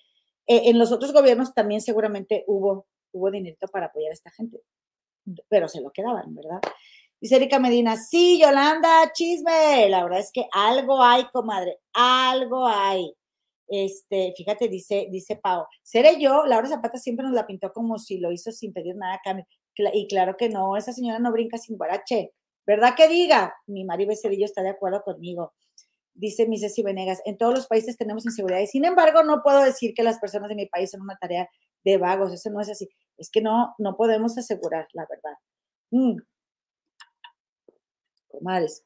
[0.46, 4.60] eh, en los otros gobiernos también seguramente hubo, hubo dinero para apoyar a esta gente,
[5.48, 6.60] pero se lo quedaban, ¿verdad?
[7.20, 9.88] Dice Erika Medina, sí, Yolanda, chisme.
[9.88, 13.14] La verdad es que algo hay, comadre, algo hay.
[13.68, 18.18] Este, fíjate, dice, dice Pau, seré yo, Laura Zapata siempre nos la pintó como si
[18.18, 19.46] lo hizo sin pedir nada a cambio.
[19.92, 22.32] Y claro que no, esa señora no brinca sin guarache.
[22.66, 23.54] ¿Verdad que diga?
[23.66, 25.52] Mi Mari Becerrillo está de acuerdo conmigo.
[26.14, 29.62] Dice mi Ceci Venegas, en todos los países tenemos inseguridad y sin embargo no puedo
[29.62, 31.48] decir que las personas de mi país son una tarea
[31.84, 32.88] de vagos, eso no es así.
[33.18, 35.36] Es que no, no podemos asegurar, la verdad.
[35.90, 36.16] Mm.
[38.28, 38.84] Comadres,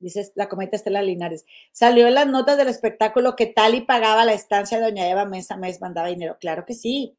[0.00, 4.34] dice la cometa Estela Linares, salió en las notas del espectáculo que Tali pagaba la
[4.34, 6.36] estancia de Doña Eva mes a mes, mandaba dinero.
[6.40, 7.16] Claro que sí,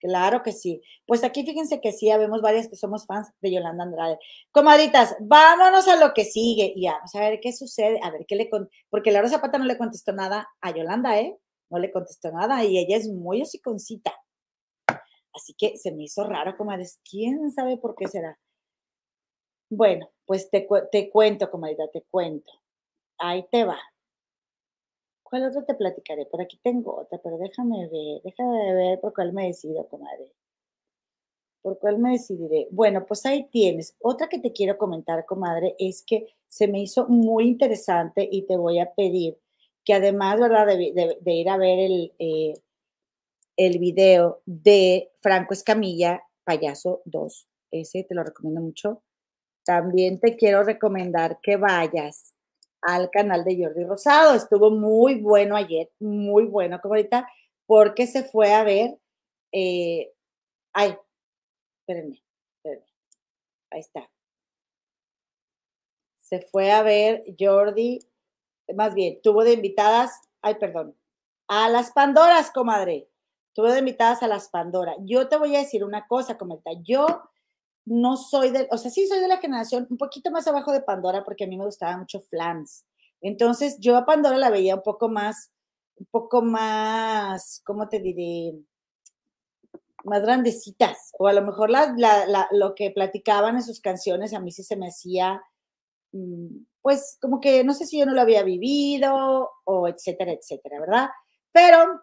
[0.00, 0.82] claro que sí.
[1.06, 4.18] Pues aquí fíjense que sí, habemos varias que somos fans de Yolanda Andrade.
[4.50, 8.36] Comadritas, vámonos a lo que sigue y vamos a ver qué sucede, a ver qué
[8.36, 8.50] le
[8.90, 11.38] porque Laura Zapata no le contestó nada a Yolanda, ¿eh?
[11.70, 14.12] No le contestó nada y ella es muy hociconcita.
[15.34, 17.00] Así que se me hizo raro, comadres.
[17.08, 18.38] ¿Quién sabe por qué será?
[19.70, 22.50] Bueno, pues te, te cuento, comadita, te cuento.
[23.18, 23.78] Ahí te va.
[25.22, 26.24] ¿Cuál otro te platicaré?
[26.24, 30.32] Por aquí tengo otra, pero déjame ver, déjame ver por cuál me decido, comadre.
[31.60, 32.66] ¿Por cuál me decidiré?
[32.70, 33.94] Bueno, pues ahí tienes.
[34.00, 38.56] Otra que te quiero comentar, comadre, es que se me hizo muy interesante y te
[38.56, 39.38] voy a pedir
[39.84, 42.54] que además, ¿verdad?, de, ir a ver el, eh,
[43.58, 47.48] el video de Franco Escamilla, Payaso 2.
[47.70, 49.02] Ese te lo recomiendo mucho.
[49.64, 52.34] También te quiero recomendar que vayas
[52.82, 54.34] al canal de Jordi Rosado.
[54.34, 57.28] Estuvo muy bueno ayer, muy bueno como ahorita,
[57.66, 58.98] porque se fue a ver.
[59.52, 60.12] Eh,
[60.72, 60.96] ay,
[61.80, 62.22] espérenme,
[62.56, 62.86] espérenme.
[63.70, 64.10] Ahí está.
[66.18, 68.00] Se fue a ver Jordi,
[68.74, 70.96] más bien, tuvo de invitadas, ay, perdón,
[71.48, 73.08] a las Pandoras, comadre.
[73.54, 74.94] Tuvo de invitadas a las Pandora.
[75.00, 76.70] Yo te voy a decir una cosa, comenta.
[76.82, 77.22] Yo
[77.84, 80.82] no soy de, o sea, sí soy de la generación un poquito más abajo de
[80.82, 82.84] Pandora porque a mí me gustaba mucho Flans.
[83.20, 85.50] Entonces yo a Pandora la veía un poco más,
[85.96, 88.54] un poco más, ¿cómo te diré?
[90.04, 91.12] Más grandecitas.
[91.18, 91.94] O a lo mejor la,
[92.52, 95.42] lo que platicaban en sus canciones a mí sí se me hacía,
[96.12, 100.80] mm, pues como que no sé si yo no lo había vivido o etcétera, etcétera,
[100.80, 101.08] ¿verdad?
[101.52, 102.02] Pero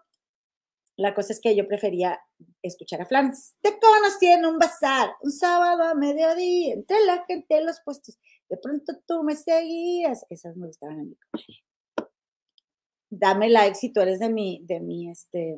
[1.00, 2.20] la cosa es que yo prefería
[2.62, 3.56] escuchar a Flans.
[3.62, 8.18] Te conocí en un bazar, un sábado a mediodía, entre la gente en los puestos.
[8.50, 10.26] De pronto tú me seguías.
[10.30, 11.18] Esas me gustaban a mí.
[13.10, 15.56] Dame like si tú eres de mi, de mi, este,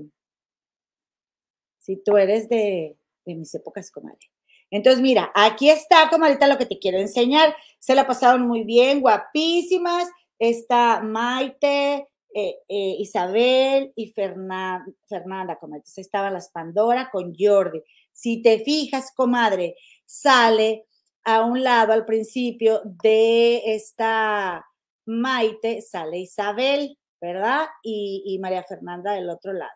[1.79, 4.29] si tú eres de, de mis épocas, comadre.
[4.69, 7.55] Entonces, mira, aquí está, comadita, lo que te quiero enseñar.
[7.79, 10.07] Se la pasaron muy bien, guapísimas.
[10.37, 15.83] Está Maite, eh, eh, Isabel y Fernanda, comadre.
[15.97, 17.81] estaban las Pandora con Jordi.
[18.11, 20.85] Si te fijas, comadre, sale
[21.23, 24.65] a un lado al principio de esta
[25.05, 27.67] Maite, sale Isabel, ¿verdad?
[27.83, 29.71] Y, María Fernanda del otro lado.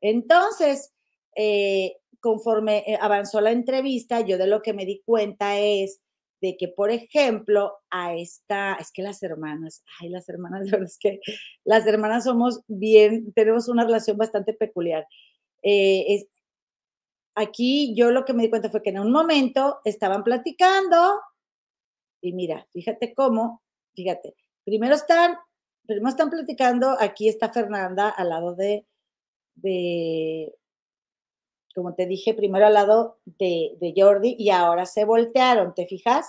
[0.00, 0.92] Entonces,
[1.36, 6.03] eh, conforme avanzó la entrevista, yo de lo que me di cuenta es
[6.44, 10.98] de que, por ejemplo, a esta, es que las hermanas, ay, las hermanas, la es
[10.98, 11.20] que
[11.64, 15.06] las hermanas somos bien, tenemos una relación bastante peculiar.
[15.62, 16.26] Eh,
[17.34, 21.18] aquí yo lo que me di cuenta fue que en un momento estaban platicando
[22.20, 23.62] y mira, fíjate cómo,
[23.94, 25.38] fíjate, primero están,
[25.86, 28.86] primero están platicando, aquí está Fernanda al lado de,
[29.54, 30.54] de
[31.74, 36.26] como te dije, primero al lado de, de Jordi y ahora se voltearon, ¿te fijas?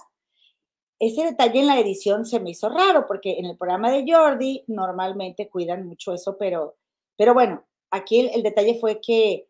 [0.99, 4.63] ese detalle en la edición se me hizo raro porque en el programa de Jordi
[4.67, 6.77] normalmente cuidan mucho eso, pero,
[7.17, 9.47] pero bueno, aquí el, detalle fue que,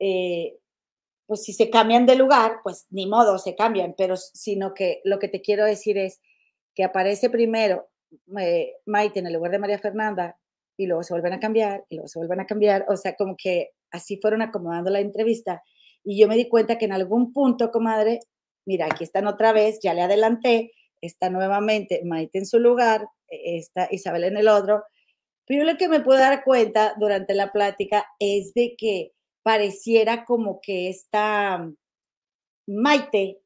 [0.00, 0.58] eh,
[1.26, 5.18] pues si se cambian de lugar, pues ni modo, se cambian, pero sino que lo
[5.18, 6.20] que te quiero decir es
[6.74, 7.88] que aparece primero
[8.38, 10.36] eh, Maite en el lugar de María Fernanda
[10.76, 13.36] y luego se vuelven a cambiar y luego se vuelven a cambiar, o sea, como
[13.36, 15.62] que así fueron acomodando la entrevista.
[16.04, 18.20] Y yo me di cuenta que en algún punto, comadre,
[18.66, 23.58] mira, aquí están otra vez, ya le adelanté, está nuevamente Maite en su lugar, e,
[23.58, 24.84] está Isabel en el otro,
[25.46, 30.60] pero lo que me puedo dar cuenta durante la plática es de que pareciera como
[30.60, 31.68] que esta
[32.66, 33.40] Maite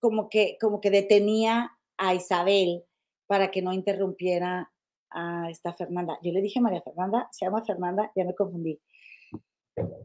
[0.00, 2.84] como que, como que detenía a Isabel
[3.26, 4.70] para que no interrumpiera
[5.10, 6.18] a esta Fernanda.
[6.22, 8.80] Yo le dije María Fernanda, se llama Fernanda, ya me confundí.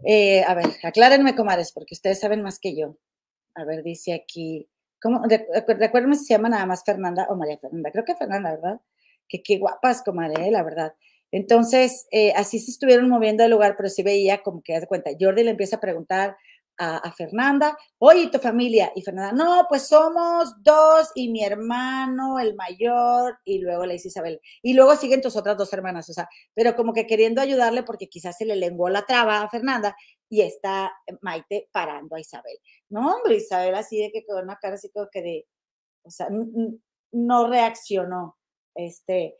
[0.05, 2.97] Eh, a ver, aclárenme, comadres, porque ustedes saben más que yo.
[3.55, 4.67] A ver, dice aquí,
[5.01, 5.21] ¿cómo?
[5.67, 7.91] Recuérdame si se llama nada más Fernanda o María Fernanda.
[7.91, 8.81] Creo que Fernanda, ¿verdad?
[9.27, 10.93] Que qué guapas, comadre, la verdad.
[11.31, 15.11] Entonces, eh, así se estuvieron moviendo de lugar, pero sí veía como que, de cuenta,
[15.19, 16.37] Jordi le empieza a preguntar
[16.79, 18.91] a, Fernanda, oye, tu familia?
[18.95, 24.07] Y Fernanda, no, pues somos dos y mi hermano, el mayor, y luego le dice
[24.07, 27.83] Isabel, y luego siguen tus otras dos hermanas, o sea, pero como que queriendo ayudarle
[27.83, 29.95] porque quizás se le lenguó la traba a Fernanda
[30.29, 32.57] y está Maite parando a Isabel.
[32.89, 35.47] No, hombre, Isabel así de que con una cara así como que de,
[36.03, 36.29] o sea,
[37.11, 38.37] no reaccionó,
[38.73, 39.35] este,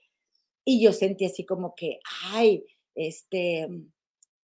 [0.65, 1.99] y yo sentí así como que,
[2.33, 3.67] ay, este,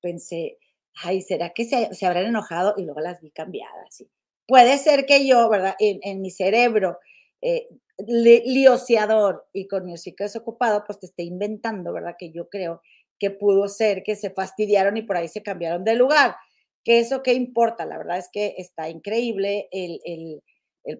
[0.01, 0.57] pensé,
[1.03, 2.75] ay, ¿será que se, habrán enojado?
[2.77, 3.87] Y luego las vi cambiadas.
[3.89, 4.09] ¿sí?
[4.47, 5.75] Puede ser que yo, ¿verdad?
[5.79, 6.99] En, mi cerebro
[7.41, 12.15] eh, lioseador y con mi psique desocupado, pues te esté inventando, ¿verdad?
[12.17, 12.81] Que yo creo
[13.19, 16.35] que pudo ser que se fastidiaron y por ahí se cambiaron de lugar.
[16.83, 20.41] Que eso qué importa, la verdad es que está increíble el,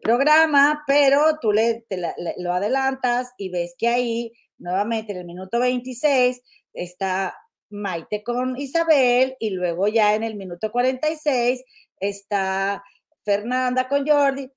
[0.02, 1.86] programa, pero tú le,
[2.38, 6.42] lo adelantas y ves que ahí, nuevamente en el minuto 26,
[6.74, 7.36] está
[7.76, 11.64] Maite con Isabel y luego ya en el minuto 46
[12.00, 12.84] está
[13.24, 14.50] Fernanda con Jordi.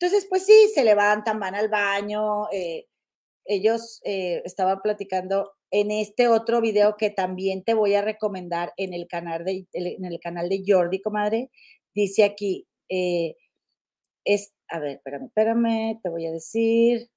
[0.00, 2.50] Entonces, pues sí, se levantan, van al baño.
[2.52, 2.86] Eh,
[3.44, 8.94] ellos eh, estaban platicando en este otro video que también te voy a recomendar en
[8.94, 11.50] el canal de, en el canal de Jordi, comadre.
[11.94, 13.36] Dice aquí, eh,
[14.24, 17.10] es, a ver, espérame, espérame, te voy a decir.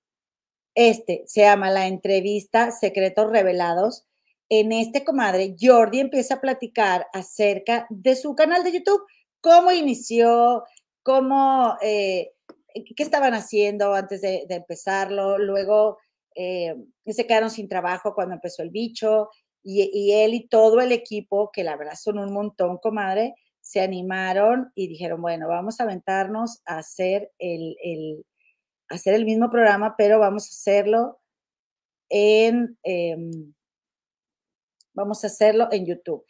[0.73, 4.05] Este se llama la entrevista Secretos Revelados
[4.53, 9.01] en este comadre, Jordi empieza a platicar acerca de su canal de YouTube,
[9.39, 10.65] cómo inició,
[11.03, 12.33] cómo, eh,
[12.73, 15.99] qué estaban haciendo antes de, empezarlo, luego
[16.35, 19.29] eh, se quedaron sin trabajo cuando empezó el bicho,
[19.63, 24.69] y, él y todo el equipo, que la verdad son un montón, comadre, se animaron
[24.75, 28.25] y dijeron, bueno, vamos a aventarnos a hacer el,
[28.89, 31.21] hacer el mismo programa, pero vamos a hacerlo
[32.09, 32.77] en...
[32.83, 33.53] Em,
[34.93, 36.25] Vamos a hacerlo en YouTube.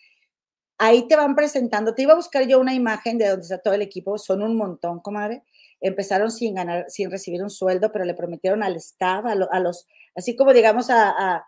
[0.78, 1.93] Ahí te van presentando.
[1.93, 4.17] Te iba a buscar yo una imagen de donde está todo el equipo.
[4.17, 5.43] Son un montón, comadre.
[5.80, 10.36] Empezaron sin ganar, sin recibir un sueldo, pero le prometieron al staff, a, los, así
[10.36, 11.45] como digamos a,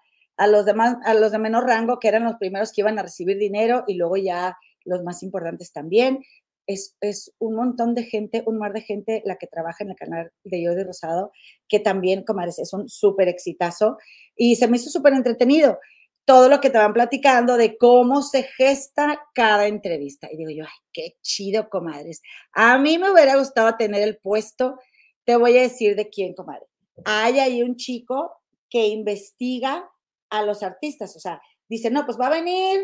[0.48, 3.38] los demás, a los de menor rango, que eran los primeros que iban a recibir
[3.38, 6.24] dinero y luego ya los más importantes también.
[6.66, 9.96] Es, es, un montón de gente, un mar de gente la que trabaja en el
[9.96, 11.32] canal de de Rosado,
[11.68, 13.98] que también, comadres, es un súper exitazo
[14.36, 15.80] y se me hizo súper entretenido
[16.26, 20.30] todo lo que te van platicando de cómo se gesta cada entrevista.
[20.32, 22.22] Y digo yo, ay, qué chido, comadres.
[22.54, 24.80] A mí me hubiera gustado tener el puesto,
[25.26, 26.66] te voy a decir de quién, comadre.
[27.06, 28.32] Hay ahí un chico
[28.70, 29.90] que investiga
[30.30, 32.82] a los artistas, o sea, dice, no, pues va a venir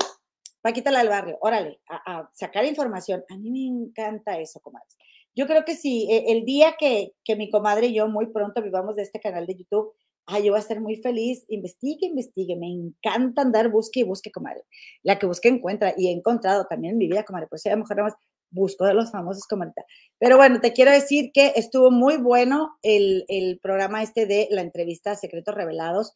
[0.61, 3.23] Paquita la del barrio, órale, a, sacar información.
[3.29, 4.97] A mí me encanta eso, comadres.
[5.33, 8.61] Yo creo que sí, e, el día que, que mi comadre y yo muy pronto
[8.61, 9.93] vivamos de este canal de YouTube,
[10.29, 14.31] ay, yo voy a estar muy feliz, investigue, investigue, me encanta andar, busque y busque,
[14.31, 14.63] comadre.
[15.03, 17.77] La que busque encuentra y he encontrado también en mi vida, comadre, pues a lo
[17.77, 18.17] mejor nada más
[18.51, 19.73] busco de los famosos, comadre.
[20.19, 24.61] Pero bueno, te quiero decir que estuvo muy bueno el, el programa este de la
[24.61, 26.13] entrevista Secretos Revelados.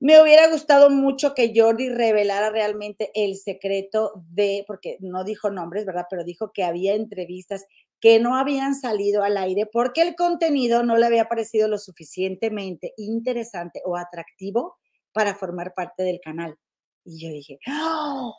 [0.00, 5.86] Me hubiera gustado mucho que Jordi revelara realmente el secreto de, porque no dijo nombres,
[5.86, 6.06] ¿verdad?
[6.10, 7.66] Pero dijo que había entrevistas
[8.02, 12.92] que no habían salido al aire porque el contenido no le había parecido lo suficientemente
[12.96, 14.76] interesante o atractivo
[15.12, 16.56] para formar parte del canal.
[17.04, 18.34] Y yo dije, ¡Oh!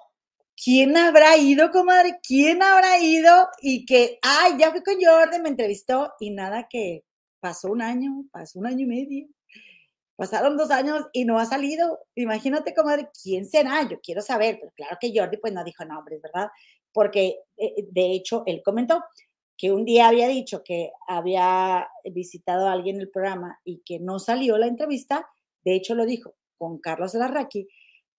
[0.61, 2.19] ¿quién habrá ido, comadre?
[2.21, 3.47] ¿Quién habrá ido?
[3.61, 7.05] Y que, ay, ya fui con Jordi, me entrevistó y nada que
[7.39, 9.27] pasó un año, pasó un año y medio,
[10.17, 11.99] pasaron dos años y no ha salido.
[12.15, 13.87] Imagínate, comadre, ¿quién será?
[13.87, 16.49] Yo quiero saber, pero claro que Jordi pues no dijo nombres, ¿verdad?
[16.91, 19.01] Porque eh, de hecho él comentó
[19.63, 23.97] que un día había dicho que había visitado a alguien en el programa y que
[23.97, 25.25] no salió la entrevista,
[25.63, 27.69] de hecho lo dijo con Carlos Larraqui,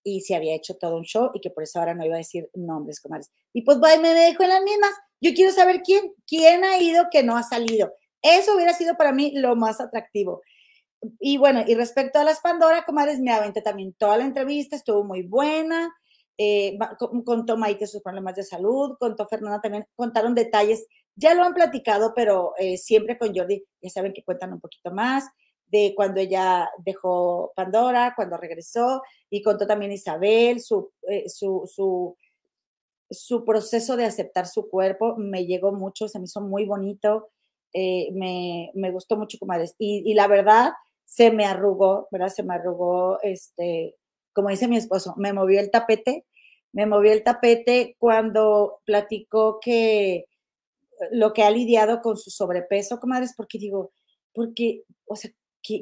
[0.03, 2.17] y se había hecho todo un show y que por eso ahora no iba a
[2.17, 3.31] decir nombres, comadres.
[3.53, 4.89] Y pues me dejo en las mismas.
[5.21, 7.93] Yo quiero saber quién, quién ha ido que no ha salido.
[8.23, 10.41] Eso hubiera sido para mí lo más atractivo.
[11.19, 15.03] Y bueno, y respecto a las Pandora, comadres, me aventé también toda la entrevista, estuvo
[15.03, 15.93] muy buena.
[16.39, 16.75] Eh,
[17.23, 22.13] contó Maite sus problemas de salud, contó Fernanda también, contaron detalles, ya lo han platicado,
[22.15, 25.25] pero eh, siempre con Jordi, ya saben que cuentan un poquito más
[25.67, 32.15] de cuando ella dejó Pandora, cuando regresó, y contó también Isabel, su, eh, su,
[33.09, 37.29] su, proceso de aceptar su cuerpo, me llegó mucho, se me hizo muy bonito,
[37.73, 39.75] eh, me, me, gustó mucho, comadres.
[39.79, 40.73] Y, y la verdad,
[41.05, 42.29] se me arrugó, ¿verdad?
[42.29, 43.95] Se me arrugó, este,
[44.33, 46.25] como dice mi esposo, me movió el tapete,
[46.73, 50.25] me movió el tapete cuando platicó que
[51.11, 53.91] lo que ha lidiado con su sobrepeso, comadres, porque digo,
[54.33, 55.31] porque, o sea,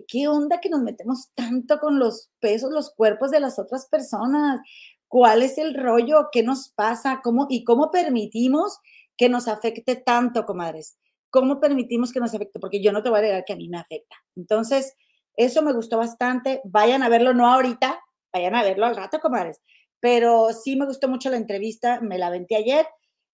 [0.07, 4.61] ¿qué, onda que nos metemos tanto con los pesos, los cuerpos de las otras personas?
[5.07, 6.30] ¿Cuál es el rollo?
[6.32, 7.22] ¿Qué nos pasa?
[7.24, 8.80] ¿Cómo, ¿Y cómo permitimos
[9.18, 10.97] que nos afecte tanto, comadres?
[11.30, 12.59] ¿Cómo permitimos que nos afecte?
[12.59, 14.16] Porque yo no te voy a negar que a mí me afecta.
[14.36, 14.95] Entonces,
[15.36, 16.61] eso me gustó bastante.
[16.64, 17.99] Vayan a verlo, no ahorita,
[18.32, 19.61] vayan a verlo al rato, comadres.
[19.99, 22.86] Pero sí me gustó mucho la entrevista, me la aventé ayer.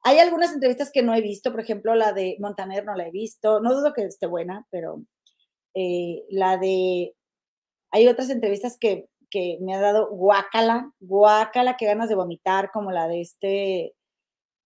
[0.04, 3.12] Hay algunas entrevistas que no he visto, por ejemplo, la de Montaner no la he
[3.12, 3.60] visto.
[3.60, 5.04] No dudo que esté buena, pero
[5.74, 7.16] eh, la de,
[7.91, 12.91] hay otras entrevistas que, que me ha dado guácala, guácala, que ganas de vomitar, como
[12.91, 13.95] la de este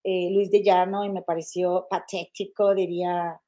[0.04, 3.40] eh, Luis de Llano, y me pareció patético, diría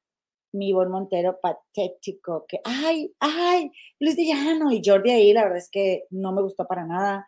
[0.52, 3.70] mi buen Montero, patético, que, ay, ay,
[4.00, 7.26] Luis de Llano, y Jordi ahí, la verdad es que no me gustó para nada.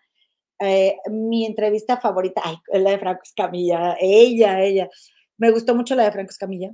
[0.60, 2.42] Eh, mi entrevista favorita,
[2.72, 4.88] la de Franco Escamilla, ella, ella.
[5.36, 6.72] Me gustó mucho la de Franco Escamilla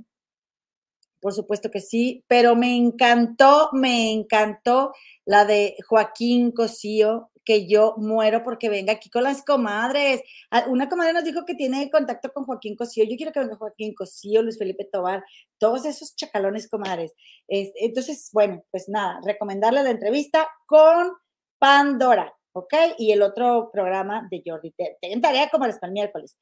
[1.25, 4.93] por supuesto que sí, pero me encantó, me encantó
[5.25, 10.21] la de Joaquín Cosío, que yo muero porque venga aquí con las comadres.
[10.51, 13.05] Ah, una comadre nos dijo que tiene contacto con Joaquín Cosío.
[13.05, 15.23] Yo quiero que venga Joaquín Cosío, Luis Felipe Tobar,
[15.57, 17.11] todos esos chacalones comadres.
[17.47, 21.11] entonces, bueno, pues nada, recomendarle la entrevista con
[21.57, 22.73] Pandora, ¿ok?
[22.97, 24.71] Y el otro programa de Jordi.
[24.71, 26.37] Te, te tarea como para el miércoles.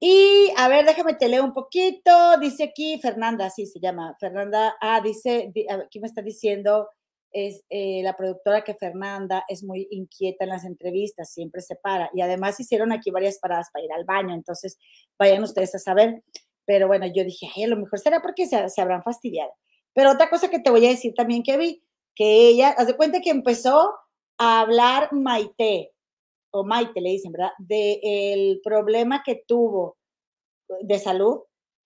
[0.00, 2.38] Y a ver, déjame te leo un poquito.
[2.40, 4.14] Dice aquí Fernanda, sí se llama.
[4.20, 5.52] Fernanda, ah, dice,
[5.84, 6.88] aquí me está diciendo
[7.32, 12.10] es eh, la productora que Fernanda es muy inquieta en las entrevistas, siempre se para.
[12.14, 14.78] Y además hicieron aquí varias paradas para ir al baño, entonces
[15.18, 16.22] vayan ustedes a saber.
[16.64, 19.52] Pero bueno, yo dije, ay, a lo mejor será porque se, se habrán fastidiado.
[19.94, 21.82] Pero otra cosa que te voy a decir también que vi,
[22.14, 23.92] que ella, haz de cuenta que empezó
[24.38, 25.92] a hablar Maite,
[26.50, 27.52] o Maite le dicen, ¿verdad?
[27.58, 29.98] De el problema que tuvo
[30.82, 31.40] de salud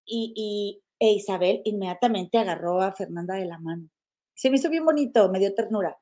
[0.04, 3.88] y, y e Isabel inmediatamente agarró a Fernanda de la mano.
[4.34, 5.98] Se me hizo bien bonito, me dio ternura.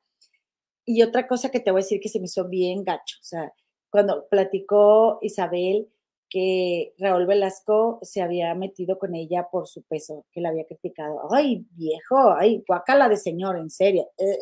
[0.85, 3.23] Y otra cosa que te voy a decir que se me hizo bien gacho, o
[3.23, 3.53] sea,
[3.89, 5.89] cuando platicó Isabel
[6.31, 11.33] que Raúl Velasco se había metido con ella por su peso, que la había criticado.
[11.33, 14.09] Ay, viejo, ay, guacala de señor, en serio.
[14.17, 14.37] Eh, eh,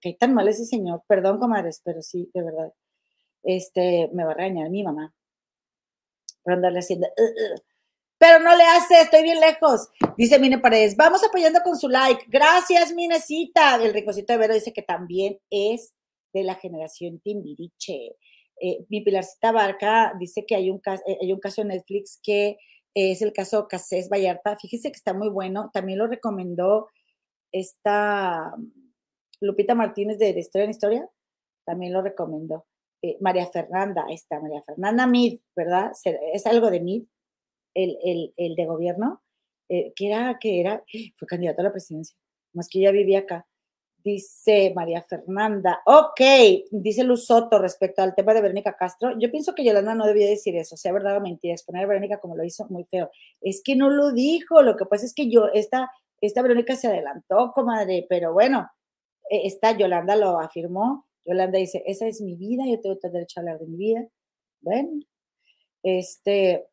[0.00, 1.02] qué tan mal ese señor.
[1.06, 2.72] Perdón, comadres, pero sí, de verdad
[3.46, 5.14] este, me va a regañar mi mamá
[6.42, 7.08] por andarle haciendo,
[8.18, 9.88] pero no le hace, estoy bien lejos.
[10.16, 12.24] Dice Mine Paredes, vamos apoyando con su like.
[12.28, 13.76] Gracias, Minecita.
[13.76, 15.94] El ricocito de Vero dice que también es
[16.32, 18.16] de la generación Timbiriche.
[18.60, 22.18] Eh, mi Pilarcita Barca dice que hay un, caso, eh, hay un caso en Netflix
[22.22, 22.56] que
[22.94, 24.56] es el caso Casés Vallarta.
[24.56, 25.70] Fíjese que está muy bueno.
[25.72, 26.88] También lo recomendó
[27.52, 28.54] esta
[29.40, 31.08] Lupita Martínez de, Historia en Historia.
[31.64, 32.66] También lo recomendó.
[33.02, 35.92] Eh, María Fernanda, esta María Fernanda Mid, ¿verdad?
[36.32, 37.04] Es algo de Mid,
[37.74, 39.22] el, el, el de gobierno,
[39.68, 40.82] eh, que era, que era,
[41.16, 42.16] fue candidato a la presidencia,
[42.52, 43.46] más que ya vivía acá.
[44.04, 46.20] Dice María Fernanda, ok,
[46.70, 49.18] dice Luz Soto respecto al tema de Verónica Castro.
[49.18, 52.20] Yo pienso que Yolanda no debía decir eso, sea verdad o mentira, exponer a Verónica
[52.20, 53.10] como lo hizo, muy feo.
[53.40, 56.86] Es que no lo dijo, lo que pasa es que yo, esta, esta Verónica se
[56.86, 58.70] adelantó, comadre, pero bueno,
[59.30, 63.40] e, esta Yolanda lo afirmó Yolanda dice, esa es mi vida, yo tengo todo derecho
[63.40, 64.06] a hablar de mi vida.
[64.60, 65.00] Bueno,
[65.82, 66.66] este,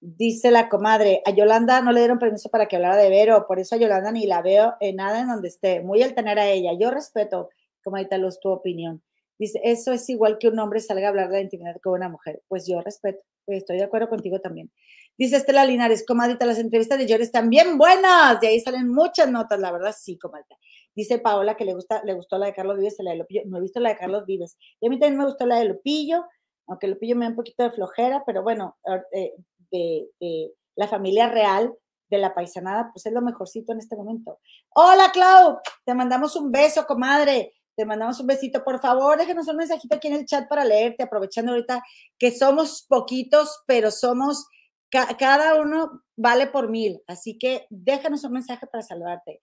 [0.00, 3.60] dice la comadre, a Yolanda no le dieron permiso para que hablara de Vero, por
[3.60, 5.80] eso a Yolanda ni la veo en nada en donde esté.
[5.82, 6.72] Muy al tener a ella.
[6.78, 7.50] Yo respeto,
[7.82, 9.02] como ahorita Luz, tu opinión.
[9.38, 12.08] Dice, eso es igual que un hombre salga a hablar de la intimidad con una
[12.08, 12.42] mujer.
[12.48, 14.70] Pues yo respeto, estoy de acuerdo contigo también.
[15.18, 18.40] Dice Estela Linares, comadita, las entrevistas de George están bien buenas.
[18.40, 20.56] De ahí salen muchas notas, la verdad, sí, comadita.
[20.94, 23.42] Dice Paola que le gusta, le gustó la de Carlos Vives y la de Lupillo.
[23.46, 24.56] No he visto la de Carlos Vives.
[24.80, 26.24] Y a mí también me gustó la de Lupillo,
[26.66, 28.76] aunque Lupillo me da un poquito de flojera, pero bueno,
[29.12, 29.32] eh,
[29.70, 31.72] de, la familia real
[32.10, 34.38] de la paisanada, pues es lo mejorcito en este momento.
[34.74, 37.54] Hola, Clau, te mandamos un beso, comadre.
[37.76, 38.64] Te mandamos un besito.
[38.64, 41.82] Por favor, déjenos un mensajito aquí en el chat para leerte, aprovechando ahorita
[42.18, 44.46] que somos poquitos, pero somos
[44.90, 49.40] cada uno vale por mil, así que déjanos un mensaje para saludarte.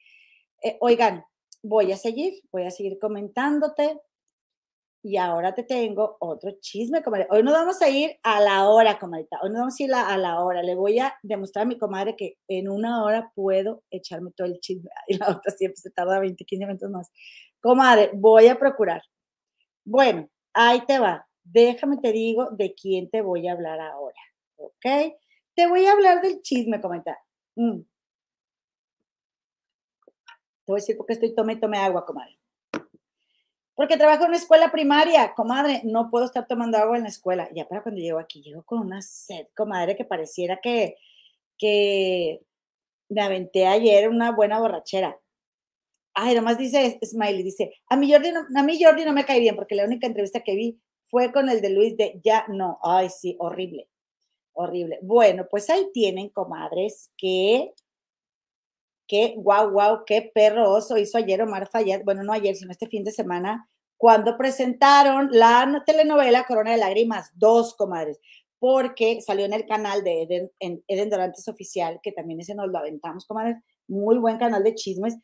[0.64, 1.24] Eh, oigan,
[1.62, 4.00] voy a seguir, voy a seguir comentándote.
[5.06, 7.28] Y ahora te tengo otro chisme, comadre.
[7.30, 9.38] Hoy no vamos a ir a la hora, comadita.
[9.44, 10.64] Hoy no vamos a ir a la hora.
[10.64, 14.60] Le voy a demostrar a mi comadre que en una hora puedo echarme todo el
[14.62, 14.90] chisme.
[15.08, 17.12] Y la otra siempre se tarda 20, 15 minutos más.
[17.64, 19.02] Comadre, voy a procurar.
[19.86, 21.26] Bueno, ahí te va.
[21.46, 24.20] Déjame te digo de quién te voy a hablar ahora.
[24.58, 24.86] ¿Ok?
[25.56, 27.18] Te voy a hablar del chisme, comenta.
[27.56, 27.80] Mm.
[30.66, 32.38] Te voy a decir porque estoy tome, tome agua, comadre.
[33.76, 35.84] Porque trabajo en una escuela primaria, comadre.
[35.86, 37.48] No puedo estar tomando agua en la escuela.
[37.56, 40.98] Ya para cuando llego aquí, llego con una sed, comadre, que pareciera que,
[41.58, 42.42] que
[43.08, 45.18] me aventé ayer una buena borrachera.
[46.14, 49.40] Ay, nomás dice Smiley, dice, a mí, Jordi no, a mí Jordi no me cae
[49.40, 52.80] bien porque la única entrevista que vi fue con el de Luis de ya no.
[52.84, 53.88] Ay, sí, horrible
[54.54, 55.00] horrible.
[55.02, 57.74] Bueno, pues ahí tienen, comadres, que,
[59.08, 62.88] que, guau, guau, qué perro oso hizo ayer Omar Fayad, bueno, no ayer, sino este
[62.88, 68.20] fin de semana, cuando presentaron la telenovela Corona de Lágrimas, dos comadres,
[68.60, 72.70] porque salió en el canal de Eden, en Eden Dorantes Oficial, que también ese nos
[72.70, 73.58] lo aventamos, comadres,
[73.88, 75.16] muy buen canal de chismes,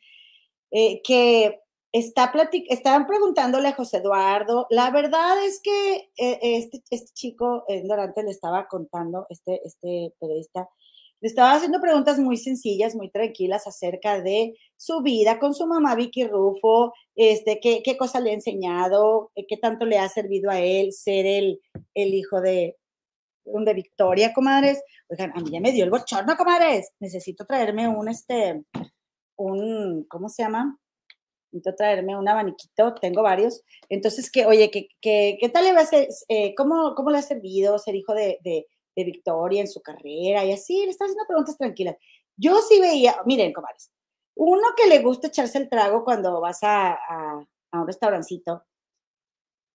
[0.70, 1.60] eh, que
[1.92, 2.32] está
[2.68, 4.66] estaban preguntándole a José Eduardo.
[4.70, 10.68] La verdad es que eh, este, este, chico, Dorante, le estaba contando, este, este periodista,
[11.20, 15.94] le estaba haciendo preguntas muy sencillas, muy tranquilas acerca de su vida con su mamá
[15.94, 20.50] Vicky Rufo, este, qué, qué cosa le ha enseñado, eh, qué tanto le ha servido
[20.50, 21.60] a él ser el,
[21.94, 22.76] el hijo de,
[23.44, 24.82] de Victoria, comadres.
[25.08, 26.92] Oigan, a mí ya me dio el bochorno, comadres.
[27.00, 28.62] Necesito traerme un, este,
[29.44, 30.78] un, ¿cómo se llama?
[31.52, 33.62] necesito traerme un abaniquito, tengo varios.
[33.88, 37.22] Entonces, que, oye, ¿qué, qué, tal le va a ser, eh, cómo, cómo, le ha
[37.22, 38.66] servido ser hijo de, de,
[38.96, 40.44] Victoria en su carrera?
[40.44, 41.96] Y así, le está haciendo preguntas tranquilas.
[42.36, 43.90] Yo sí veía, miren, comadres,
[44.34, 48.62] uno que le gusta echarse el trago cuando vas a, a, un restaurancito,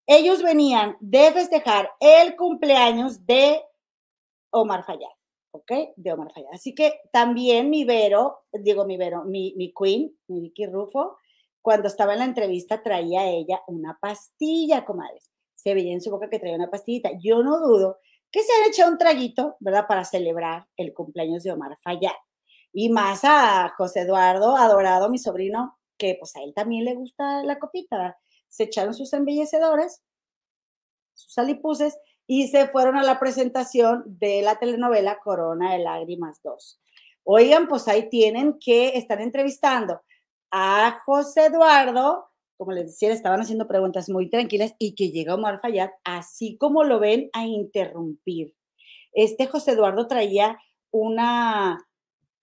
[0.06, 3.60] ellos venían de festejar el cumpleaños de
[4.50, 5.15] Omar Fayad.
[5.56, 5.94] ¿Ok?
[5.96, 6.50] De Omar Fayad.
[6.52, 11.16] Así que también mi Vero, digo mi Vero, mi, mi Queen, mi Vicky Rufo,
[11.62, 15.30] cuando estaba en la entrevista traía ella una pastilla, comadres.
[15.54, 17.10] Se veía en su boca que traía una pastillita.
[17.18, 17.98] Yo no dudo
[18.30, 19.86] que se haya echado un traguito, ¿verdad?
[19.88, 22.12] Para celebrar el cumpleaños de Omar Fayad.
[22.72, 27.42] Y más a José Eduardo, adorado, mi sobrino, que pues a él también le gusta
[27.42, 28.18] la copita.
[28.48, 30.02] Se echaron sus embellecedores,
[31.14, 36.80] sus alipuses, y se fueron a la presentación de la telenovela Corona de Lágrimas 2.
[37.24, 40.00] Oigan, pues ahí tienen que estar entrevistando
[40.50, 45.60] a José Eduardo, como les decía, estaban haciendo preguntas muy tranquilas y que llega Omar
[45.60, 48.54] Fayad, así como lo ven, a interrumpir.
[49.12, 50.58] Este José Eduardo traía
[50.90, 51.78] una,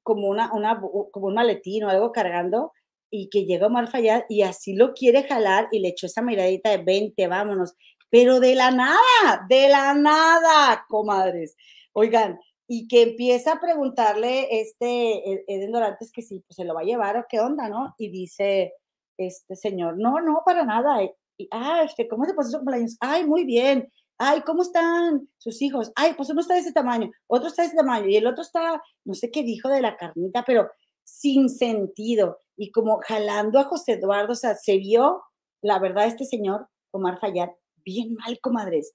[0.04, 2.72] como, una, una, como un maletín o algo cargando
[3.10, 6.72] y que llega Omar Fayad y así lo quiere jalar y le echó esa miradita
[6.72, 7.76] de 20, vámonos.
[8.14, 11.58] Pero de la nada, de la nada, comadres.
[11.94, 16.76] Oigan, y que empieza a preguntarle este e-, Eden Dorantes que si pues, se lo
[16.76, 17.96] va a llevar o qué onda, ¿no?
[17.98, 18.74] Y dice
[19.18, 21.02] este señor, no, no, para nada.
[21.02, 22.98] Y, ah, este, ¿cómo se pasó su cumpleaños?
[23.00, 23.92] Ay, muy bien.
[24.20, 25.92] Ay, ¿cómo están sus hijos?
[25.96, 28.44] Ay, pues uno está de ese tamaño, otro está de ese tamaño y el otro
[28.44, 30.70] está, no sé qué dijo de la carnita, pero
[31.04, 35.24] sin sentido y como jalando a José Eduardo, o sea, se vio,
[35.64, 37.50] la verdad, este señor, Omar Fayad,
[37.84, 38.94] bien mal, comadres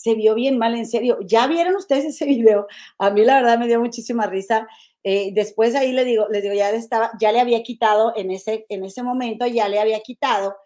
[0.00, 1.18] se vio bien mal, en serio.
[1.26, 2.66] ¿Ya vieron ustedes ese video?
[2.98, 4.66] A mí la verdad me dio muchísima risa.
[5.04, 8.30] Eh, después ahí le digo, les digo, ya le estaba, ya le había quitado en
[8.30, 10.56] ese, en ese momento, ya le había quitado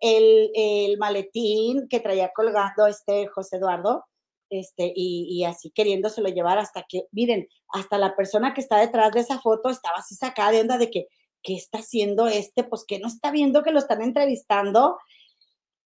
[0.00, 4.04] el, el maletín que traía colgando este José Eduardo,
[4.50, 9.12] este, y, y, así queriéndoselo llevar hasta que, miren, hasta la persona que está detrás
[9.12, 11.08] de esa foto estaba así sacada de onda de que,
[11.42, 12.64] ¿qué está haciendo este?
[12.64, 14.98] Pues que no está viendo que lo están entrevistando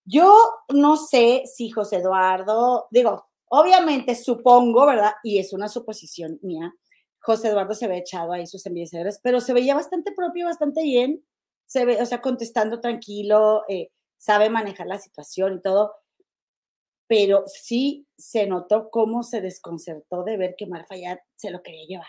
[0.09, 0.35] yo
[0.71, 5.13] no sé si José Eduardo, digo, obviamente supongo, ¿verdad?
[5.23, 6.75] Y es una suposición mía.
[7.21, 11.23] José Eduardo se ve echado ahí sus envieceres, pero se veía bastante propio, bastante bien.
[11.67, 15.95] Se ve, o sea, contestando tranquilo, eh, sabe manejar la situación y todo,
[17.07, 21.87] pero sí se notó cómo se desconcertó de ver que Marfa ya se lo quería
[21.87, 22.07] llevar.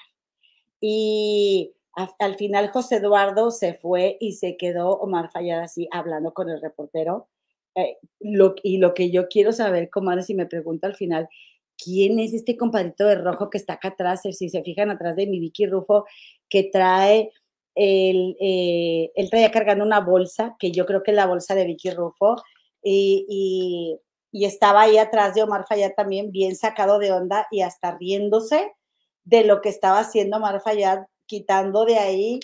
[0.79, 1.73] Y
[2.19, 6.61] al final José Eduardo se fue y se quedó Omar Fayad así hablando con el
[6.61, 7.27] reportero.
[7.79, 7.97] Eh,
[8.63, 11.27] y lo que yo quiero saber, comadre, si me pregunta al final,
[11.77, 14.21] ¿quién es este compadrito de rojo que está acá atrás?
[14.23, 16.05] Si se fijan atrás de mi Vicky Rufo,
[16.49, 17.31] que trae,
[17.75, 21.65] el, eh, él traía cargando una bolsa, que yo creo que es la bolsa de
[21.65, 22.35] Vicky Rufo,
[22.83, 23.25] y,
[24.31, 28.71] y, estaba ahí atrás de Omar Fayad también bien sacado de onda y hasta riéndose
[29.23, 32.39] de lo que estaba haciendo Omar Fayad quitando de ahí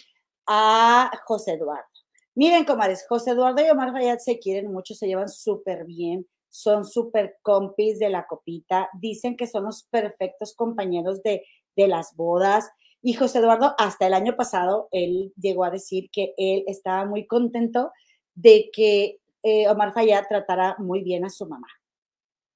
[0.48, 1.95] a José Eduardo.
[2.36, 6.84] Miren, comadres, José Eduardo y Omar Fayad se quieren mucho, se llevan súper bien, son
[6.84, 11.44] súper compis de la copita, dicen que son los perfectos compañeros de,
[11.78, 12.70] de las bodas.
[13.02, 17.26] Y José Eduardo, hasta el año pasado, él llegó a decir que él estaba muy
[17.26, 17.92] contento
[18.34, 21.68] de que eh, Omar Fayad tratara muy bien a su mamá,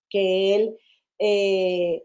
[0.09, 0.77] que él,
[1.19, 2.03] eh,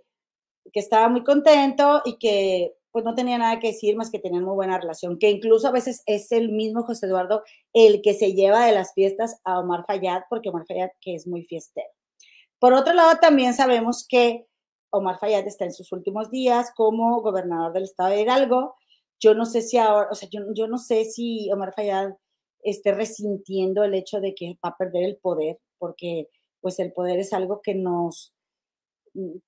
[0.72, 4.44] que estaba muy contento y que pues no tenía nada que decir más que tenían
[4.44, 7.42] muy buena relación, que incluso a veces es el mismo José Eduardo
[7.72, 11.26] el que se lleva de las fiestas a Omar Fayad, porque Omar Fayad que es
[11.26, 11.88] muy fiestero.
[12.60, 14.46] Por otro lado, también sabemos que
[14.90, 18.76] Omar Fayad está en sus últimos días como gobernador del estado de Hidalgo.
[19.18, 22.12] Yo no sé si ahora, o sea, yo, yo no sé si Omar Fayad
[22.62, 26.28] esté resintiendo el hecho de que va a perder el poder, porque
[26.60, 28.33] pues el poder es algo que nos,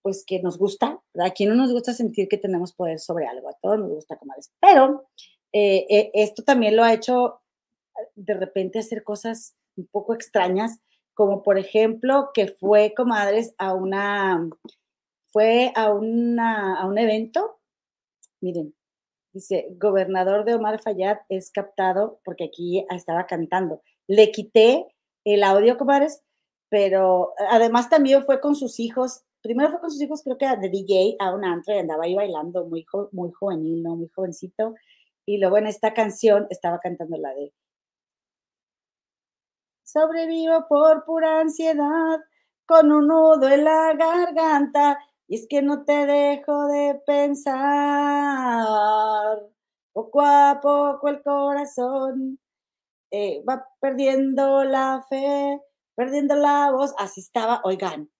[0.02, 1.30] pues que nos gusta, ¿verdad?
[1.30, 4.16] A quien no nos gusta sentir que tenemos poder sobre algo, a todos nos gusta
[4.16, 4.52] comadres.
[4.60, 5.08] Pero
[5.52, 7.40] eh, eh, esto también lo ha hecho
[8.14, 10.80] de repente hacer cosas un poco extrañas,
[11.14, 14.48] como por ejemplo que fue comadres a una,
[15.28, 17.58] fue a, una, a un evento,
[18.40, 18.74] miren,
[19.32, 24.86] dice, gobernador de Omar Fayad es captado, porque aquí estaba cantando, le quité
[25.24, 26.22] el audio, comadres,
[26.68, 30.68] pero además también fue con sus hijos primero fue con sus hijos, creo que de
[30.68, 33.96] DJ a un antro y andaba ahí bailando muy, muy juvenil, ¿no?
[33.96, 34.74] Muy jovencito.
[35.26, 37.52] Y luego en esta canción estaba cantando la de
[39.84, 42.18] Sobrevivo por pura ansiedad,
[42.66, 47.56] con un nudo en la garganta, y es que no te dejo de pensar.
[49.92, 52.38] Poco a poco el corazón
[53.10, 55.60] eh, va perdiendo la fe,
[55.94, 56.94] perdiendo la voz.
[56.98, 58.10] Así estaba, oigan,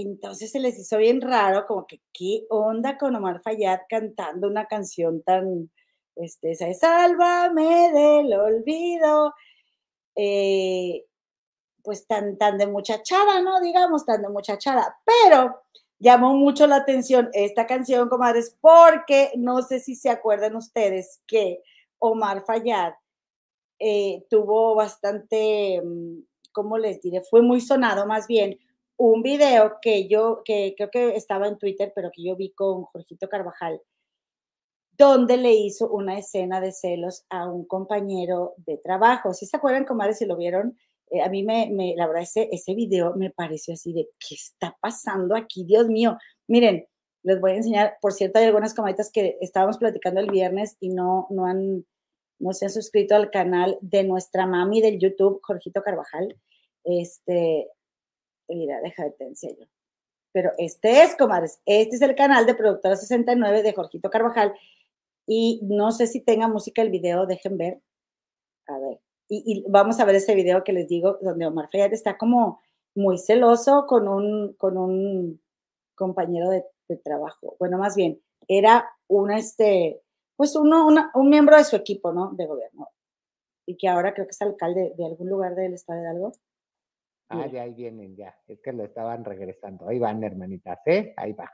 [0.00, 4.66] entonces se les hizo bien raro, como que, ¿qué onda con Omar Fayad cantando una
[4.66, 5.70] canción tan,
[6.16, 9.32] este, esa es Sálvame del olvido,
[10.14, 11.06] eh,
[11.82, 13.60] pues tan, tan de muchachada, ¿no?
[13.62, 15.62] Digamos, tan de muchachada, pero
[15.98, 21.62] llamó mucho la atención esta canción, comadres, porque no sé si se acuerdan ustedes que
[21.98, 22.92] Omar Fayad
[23.78, 26.18] eh, tuvo bastante, mm,
[26.52, 27.22] ¿cómo les diré?
[27.22, 28.58] Fue muy sonado más bien
[28.96, 32.84] un video que yo, que creo que estaba en Twitter, pero que yo vi con
[32.84, 33.80] Jorgito Carvajal,
[34.92, 39.34] donde le hizo una escena de celos a un compañero de trabajo.
[39.34, 40.78] Si se acuerdan, comadres, si lo vieron,
[41.10, 44.76] eh, a mí me, la verdad, ese, ese video me pareció así de, ¿qué está
[44.80, 45.64] pasando aquí?
[45.64, 46.16] Dios mío.
[46.48, 46.86] Miren,
[47.22, 50.90] les voy a enseñar, por cierto, hay algunas comaditas que estábamos platicando el viernes y
[50.90, 51.84] no, no han,
[52.38, 56.36] no se han suscrito al canal de nuestra mami del YouTube, Jorgito Carvajal.
[56.84, 57.68] Este,
[58.48, 59.66] Mira, déjame te enseño.
[60.32, 64.54] Pero este es, comadres, este es el canal de Productora 69 de Jorgito Carvajal.
[65.26, 67.80] Y no sé si tenga música el video, dejen ver.
[68.68, 69.00] A ver.
[69.28, 72.60] Y, vamos a ver ese video que les digo, donde Omar Fayad está como
[72.94, 75.40] muy celoso con un, con un
[75.94, 76.64] compañero de,
[77.02, 77.56] trabajo.
[77.58, 80.00] Bueno, más bien, era un, este,
[80.36, 82.30] pues uno, un miembro de su equipo, ¿no?
[82.32, 82.90] De gobierno.
[83.66, 86.32] Y que ahora creo que es alcalde de algún lugar del estado de algo.
[87.28, 88.36] Ah, ya ahí vienen, ya.
[88.46, 89.88] Es que lo estaban regresando.
[89.88, 91.12] Ahí van, hermanitas, ¿eh?
[91.16, 91.52] Ahí va.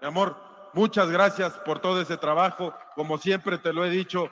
[0.00, 0.36] Mi amor,
[0.74, 2.74] muchas gracias por todo ese trabajo.
[2.94, 4.30] Como siempre te lo he dicho.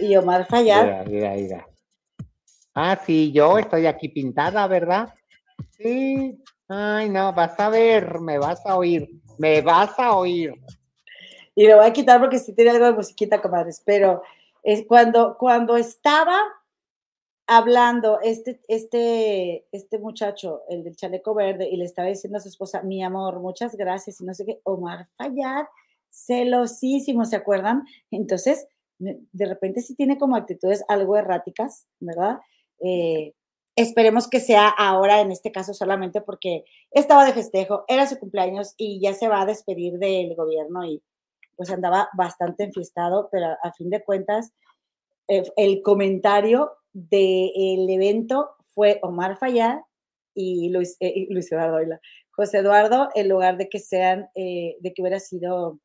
[0.00, 0.84] Y Omar Fayad.
[0.84, 1.66] Mira, mira, mira.
[2.74, 5.14] Ah, sí, yo estoy aquí pintada, ¿verdad?
[5.70, 6.42] Sí.
[6.68, 9.08] Ay, no, vas a ver, me vas a oír,
[9.38, 10.54] me vas a oír.
[11.54, 14.22] Y lo voy a quitar porque sí tiene algo de musiquita, comadres, pero
[14.64, 16.40] es cuando, cuando estaba
[17.46, 22.48] hablando este, este, este muchacho, el del chaleco verde, y le estaba diciendo a su
[22.48, 25.66] esposa, mi amor, muchas gracias, y no sé qué, Omar Fayad,
[26.10, 27.84] celosísimo, ¿se acuerdan?
[28.10, 28.66] Entonces,
[28.98, 32.38] de repente sí tiene como actitudes algo erráticas, ¿verdad?
[32.80, 33.34] Eh,
[33.76, 38.72] esperemos que sea ahora, en este caso, solamente porque estaba de festejo, era su cumpleaños
[38.78, 41.02] y ya se va a despedir del gobierno y
[41.56, 44.52] pues andaba bastante enfiestado, pero a, fin de cuentas,
[45.28, 49.78] eh, el comentario del evento fue Omar Fayad
[50.34, 51.98] y Luis, eh, Luis Eduardo
[52.30, 55.78] José Eduardo, en lugar de que sean, de que hubiera sido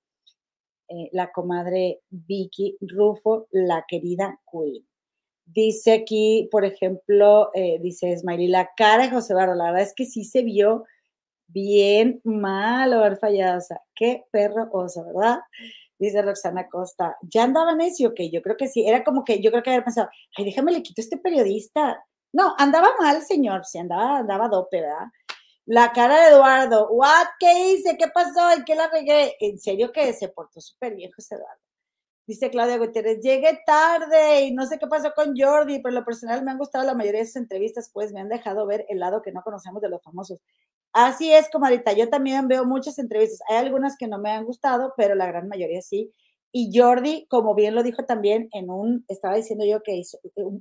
[1.12, 4.84] la comadre Vicky Rufo, la querida Queen.
[5.46, 7.52] Dice aquí, por ejemplo,
[7.82, 10.86] dice Smiley, la cara de José Eduardo, la verdad es que sí se vio
[11.50, 13.58] bien mal haber fallado.
[13.58, 15.40] O sea, qué perro oso, ¿verdad?
[15.98, 17.18] Dice Roxana Costa.
[17.22, 18.88] Ya andaba necio, que yo creo que sí.
[18.88, 22.04] Era como que yo creo que había pensado, ay, déjame le quito a este periodista.
[22.32, 23.66] No, andaba mal, señor.
[23.66, 25.08] Sí, andaba, andaba dope, ¿verdad?
[25.66, 26.90] La cara de Eduardo.
[26.90, 27.28] ¿What?
[27.40, 27.98] ¿Qué hice?
[27.98, 28.52] ¿Qué pasó?
[28.52, 29.36] ¿En qué la regué?
[29.40, 31.62] En serio que se portó súper viejo ese Eduardo.
[32.30, 36.06] Dice Claudia Gutiérrez, llegué tarde y no sé qué pasó con Jordi, pero en lo
[36.06, 39.00] personal me han gustado la mayoría de sus entrevistas, pues me han dejado ver el
[39.00, 40.40] lado que no conocemos de los famosos.
[40.94, 41.94] Así es, comadita.
[41.94, 43.40] Yo también veo muchas entrevistas.
[43.50, 46.12] Hay algunas que no me han gustado, pero la gran mayoría sí.
[46.52, 50.02] Y Jordi, como bien lo dijo también en un, estaba diciendo yo que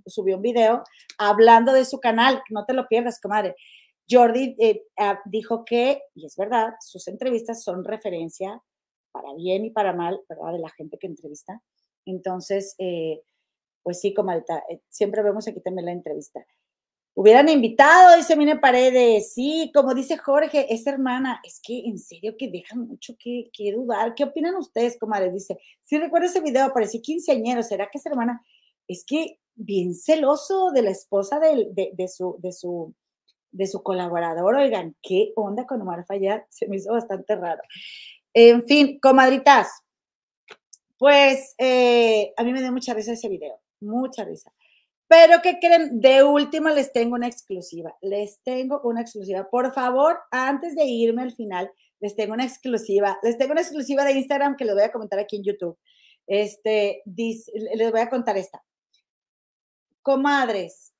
[0.06, 0.82] subió un video
[1.16, 3.56] hablando de su canal, no te lo pierdas, comadre.
[4.10, 8.62] Jordi eh, ah, dijo que, y es verdad, sus entrevistas son referencia
[9.12, 10.52] para bien y para mal, ¿verdad?
[10.52, 11.62] De la gente que entrevista.
[12.04, 13.22] Entonces, eh,
[13.82, 16.44] pues sí, comadita, eh, siempre vemos aquí también la entrevista.
[17.20, 19.32] Hubieran invitado, dice Mine Paredes.
[19.34, 21.40] Sí, como dice Jorge, es hermana.
[21.42, 24.14] Es que en serio que deja mucho que, dudar.
[24.14, 25.32] ¿Qué opinan ustedes, comadre?
[25.32, 27.64] Dice, si recuerdo ese video, apareció quinceañero.
[27.64, 28.40] ¿Será que es hermana?
[28.86, 32.94] Es que bien celoso de la esposa de, su, de, su,
[33.50, 34.54] de su colaborador.
[34.54, 36.42] Oigan, ¿qué onda con Omar Fayad?
[36.50, 37.62] Se me hizo bastante raro.
[38.32, 39.66] En fin, comadritas,
[40.96, 44.52] pues eh, a mí me dio mucha risa ese video, mucha risa.
[45.08, 46.00] Pero ¿qué creen?
[46.00, 47.96] De última les tengo una exclusiva.
[48.02, 49.48] Les tengo una exclusiva.
[49.48, 53.18] Por favor, antes de irme al final, les tengo una exclusiva.
[53.22, 55.78] Les tengo una exclusiva de Instagram que les voy a comentar aquí en YouTube.
[56.26, 58.62] Este, les voy a contar esta.
[60.02, 60.92] Comadres,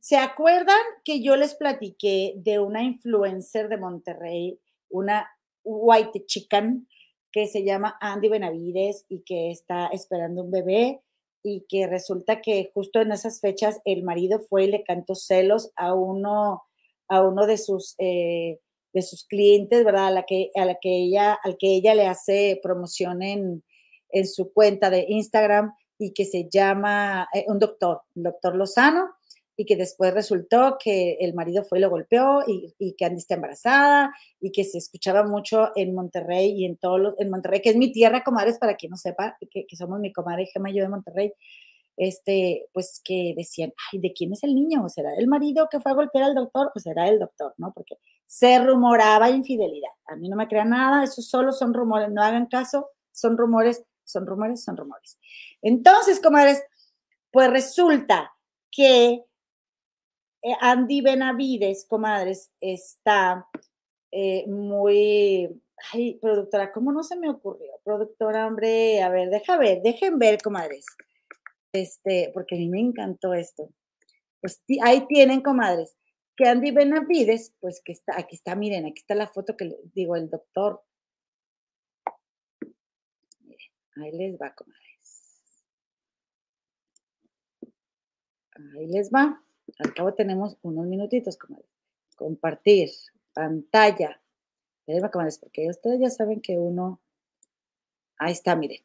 [0.00, 4.60] ¿se acuerdan que yo les platiqué de una influencer de Monterrey,
[4.90, 5.26] una
[5.62, 6.86] white chicken,
[7.32, 11.00] que se llama Andy Benavides y que está esperando un bebé?
[11.44, 15.70] Y que resulta que justo en esas fechas el marido fue y le cantó celos
[15.76, 16.64] a uno,
[17.06, 18.60] a uno de sus, eh,
[18.94, 20.06] de sus clientes, ¿verdad?
[20.06, 23.62] A la que, a la que ella, al que ella le hace promoción en,
[24.08, 29.10] en su cuenta de Instagram y que se llama eh, un doctor, doctor Lozano,
[29.56, 33.34] y que después resultó que el marido fue y lo golpeó y, que Andy está
[33.34, 37.70] embarazada y que se escuchaba mucho en Monterrey y en todo los, en Monterrey, que
[37.70, 40.74] es mi tierra, comadres, para quien no sepa, que, que somos mi comadre Gemma y
[40.74, 41.32] yo de Monterrey,
[41.96, 44.84] este, pues que decían, ay, ¿de quién es el niño?
[44.84, 46.72] ¿O será el marido que fue a golpear al doctor?
[46.74, 47.54] ¿O será el doctor?
[47.58, 47.72] ¿No?
[47.72, 49.90] Porque se rumoraba infidelidad.
[50.06, 53.84] A mí no me crea nada, eso solo son rumores, no hagan caso, son rumores,
[54.02, 55.18] son rumores, son rumores.
[55.62, 56.62] Entonces, comadres,
[57.30, 58.32] pues resulta
[58.70, 59.24] que
[60.60, 63.48] Andy Benavides, comadres, está
[64.10, 65.48] eh, muy,
[65.92, 67.72] ay, productora, ¿cómo no se me ocurrió?
[67.82, 70.84] Productora, hombre, a ver, deja ver, dejen ver, comadres,
[71.72, 73.70] este, porque a mí me encantó esto.
[74.40, 75.96] Pues ahí tienen, comadres,
[76.36, 80.14] que Andy Benavides, pues que está, aquí está, miren, aquí está la foto que digo,
[80.16, 80.82] el doctor.
[83.40, 84.84] Miren, ahí les va, comadres.
[88.76, 89.40] Ahí les va.
[89.78, 91.66] Al cabo tenemos unos minutitos, comadre.
[92.16, 92.90] Compartir
[93.32, 94.20] pantalla.
[95.10, 97.00] Comadres, porque ustedes ya saben que uno.
[98.18, 98.84] Ahí está, miren.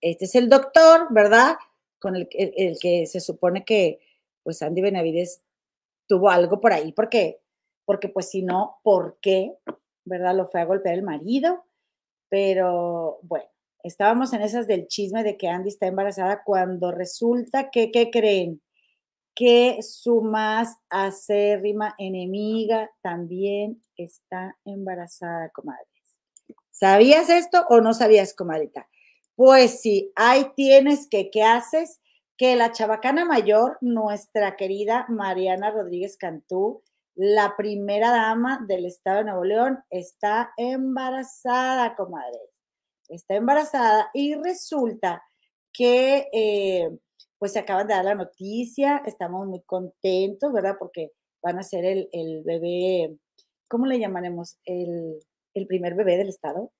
[0.00, 1.56] Este es el doctor, ¿verdad?
[1.98, 4.00] Con el, el, que se supone que,
[4.42, 5.42] pues, Andy Benavides
[6.06, 6.92] tuvo algo por ahí.
[6.92, 7.40] ¿Por qué?
[7.84, 9.56] Porque, pues, si no, ¿por qué?
[10.04, 10.36] ¿Verdad?
[10.36, 11.64] Lo fue a golpear el marido.
[12.28, 13.48] Pero, bueno,
[13.82, 18.60] estábamos en esas del chisme de que Andy está embarazada cuando resulta que, ¿qué creen?
[19.36, 25.86] Que su más acérrima enemiga también está embarazada, comadres.
[26.70, 28.88] ¿Sabías esto o no sabías, comadita?
[29.34, 32.00] Pues sí, ahí tienes que, ¿qué haces?
[32.38, 36.82] Que la chabacana mayor, nuestra querida Mariana Rodríguez Cantú,
[37.14, 42.50] la primera dama del estado de Nuevo León, está embarazada, comadres.
[43.08, 45.22] Está embarazada y resulta
[45.72, 46.90] que eh,
[47.38, 50.76] pues se acaban de dar la noticia, estamos muy contentos, ¿verdad?
[50.78, 51.12] Porque
[51.42, 53.16] van a ser el, bebé,
[53.68, 54.58] ¿cómo le llamaremos?
[54.64, 55.20] El,
[55.68, 56.70] primer bebé del Estado,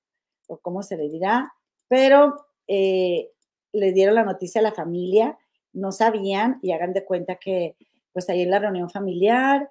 [0.47, 1.51] o cómo se le dirá,
[1.87, 2.35] pero
[2.67, 3.31] eh,
[3.73, 5.37] le dieron la noticia a la familia,
[5.73, 7.75] no sabían y hagan de cuenta que
[8.13, 9.69] pues ahí en la reunión familiar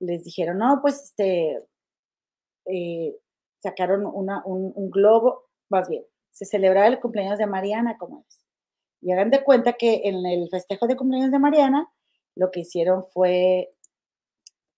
[0.00, 1.58] les dijeron, no, pues este,
[2.66, 3.16] eh,
[3.62, 8.39] sacaron una, un, globo, más bien, se celebraba el cumpleaños de Mariana, como es.
[9.00, 11.90] Y hagan de cuenta que en el festejo de cumpleaños de Mariana,
[12.34, 13.72] lo que hicieron fue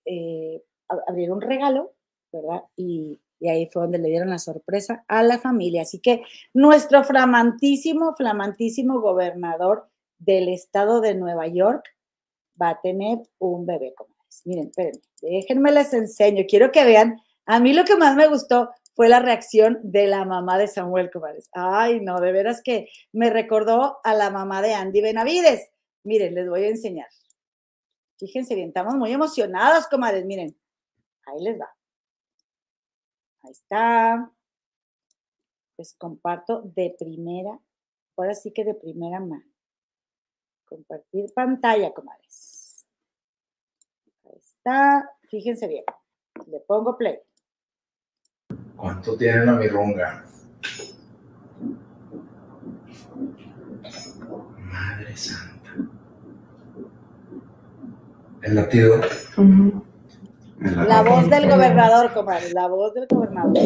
[0.05, 0.63] eh,
[1.07, 1.95] abrir un regalo,
[2.33, 2.63] ¿verdad?
[2.77, 5.83] Y, ahí fue donde le dieron la sorpresa a la familia.
[5.83, 6.23] Así que
[6.55, 9.89] nuestro flamantísimo, flamantísimo gobernador
[10.21, 11.85] del estado de Nueva York
[12.61, 14.43] va a tener un bebé, como es.
[14.45, 14.71] Miren,
[15.21, 16.45] déjenme les enseño.
[16.49, 20.25] Quiero que vean, a mí lo que más me gustó fue la reacción de la
[20.25, 21.49] mamá de Samuel Comares.
[21.53, 25.71] Ay, no, de veras que me recordó a la mamá de Andy Benavides.
[26.05, 27.09] Miren, les voy a enseñar.
[28.19, 30.25] Fíjense bien, estamos muy emocionados, comadres.
[30.27, 30.57] Miren,
[31.27, 31.75] ahí les va.
[33.43, 34.31] Ahí está.
[35.79, 37.59] Les comparto de primera,
[38.17, 39.51] ahora sí que de primera mano.
[40.67, 42.87] Compartir pantalla, comadres.
[44.25, 45.11] Ahí está.
[45.29, 45.85] Fíjense bien.
[46.47, 47.19] Le pongo play.
[48.83, 50.25] ¿Cuánto tiene una mirunga?
[54.59, 55.71] Madre santa.
[58.43, 59.01] El latido.
[59.37, 62.53] El La voz del gobernador, comadres.
[62.55, 63.57] La voz del gobernador.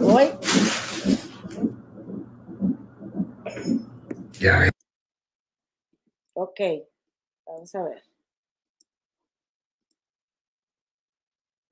[0.00, 0.30] Hoy,
[4.40, 4.70] Ya ves.
[6.32, 6.60] ok.
[7.44, 8.02] Vamos a ver.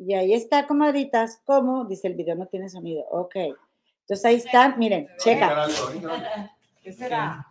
[0.07, 3.05] Y ahí está, comadritas, como dice el video, no tiene sonido.
[3.11, 3.37] Ok.
[3.37, 5.67] Entonces ahí están, miren, checa.
[6.83, 7.47] ¿Qué será?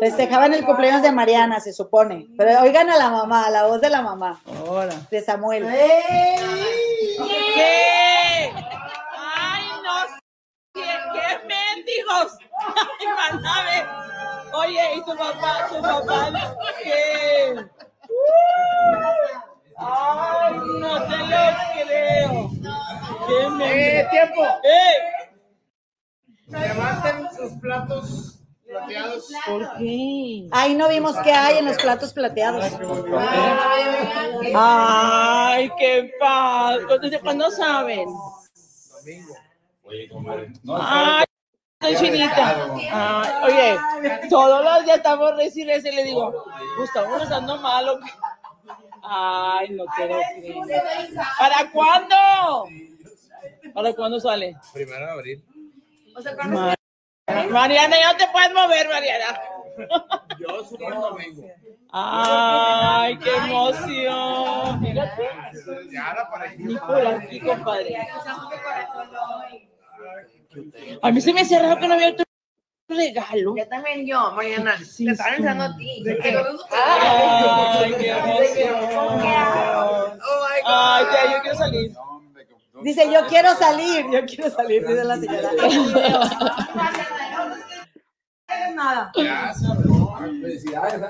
[0.00, 2.26] Festejaban el cumpleaños de Mariana, se supone.
[2.36, 4.94] Pero oigan a la mamá, la voz de la mamá, Ahora.
[5.10, 5.64] de Samuel.
[7.54, 8.52] ¿Qué?
[9.16, 9.94] ¡Ay, no!
[10.74, 12.36] ¿Qué, qué mendigos!
[12.74, 13.86] ¡Ay, a ver!
[14.54, 15.68] Oye, ¿y tu papá?
[15.68, 16.32] ¿Tu papá?
[16.82, 17.54] ¿Qué?
[19.78, 22.50] ¡Ay, no te lo creo!
[23.28, 24.10] ¡Qué mendigos!
[24.10, 24.42] tiempo!
[24.64, 25.28] ¡Eh!
[26.48, 29.30] Levanten sus platos plateados.
[29.46, 30.48] ¿Por qué?
[30.50, 32.64] Ahí no vimos qué hay en los platos plateados.
[34.54, 36.78] ¡Ay, qué paz!
[37.00, 38.08] ¿Desde cuándo saben?
[40.80, 41.24] Ay,
[41.80, 42.66] soy chinita.
[42.92, 43.78] Ay, oye,
[44.28, 46.44] todos los días estamos recién y le digo,
[46.78, 47.98] Gustavo, no estando malo.
[49.02, 50.20] Ay, no creo.
[51.38, 52.66] ¿Para cuándo?
[53.74, 54.56] ¿Para cuándo sale?
[54.72, 55.44] Primero de abril.
[56.48, 56.74] Ma-
[57.50, 59.40] Mariana, ya no te puedes mover, Mariana.
[60.40, 61.44] Yo subo el domingo.
[61.92, 64.80] Ay, qué emoción.
[64.80, 65.28] Fíjate,
[65.92, 66.54] Ya la pareja.
[66.58, 67.96] ni por aquí, compadre.
[71.02, 72.24] A mí se me hace raro que no había otro
[72.88, 73.54] regalo.
[73.56, 74.78] Yo también yo, Mariana.
[74.78, 76.04] Sí, te estaba pensando a ti.
[76.72, 78.74] Ay, qué emoción.
[78.96, 80.64] Oh my God.
[80.64, 81.92] Ay, ya, yo quiero salir.
[82.82, 85.50] Dice, yo quiero salir, yo quiero salir, dice la señora.
[88.74, 89.12] Nada.
[89.16, 89.52] Ya,
[90.18, 91.00] Felicidades.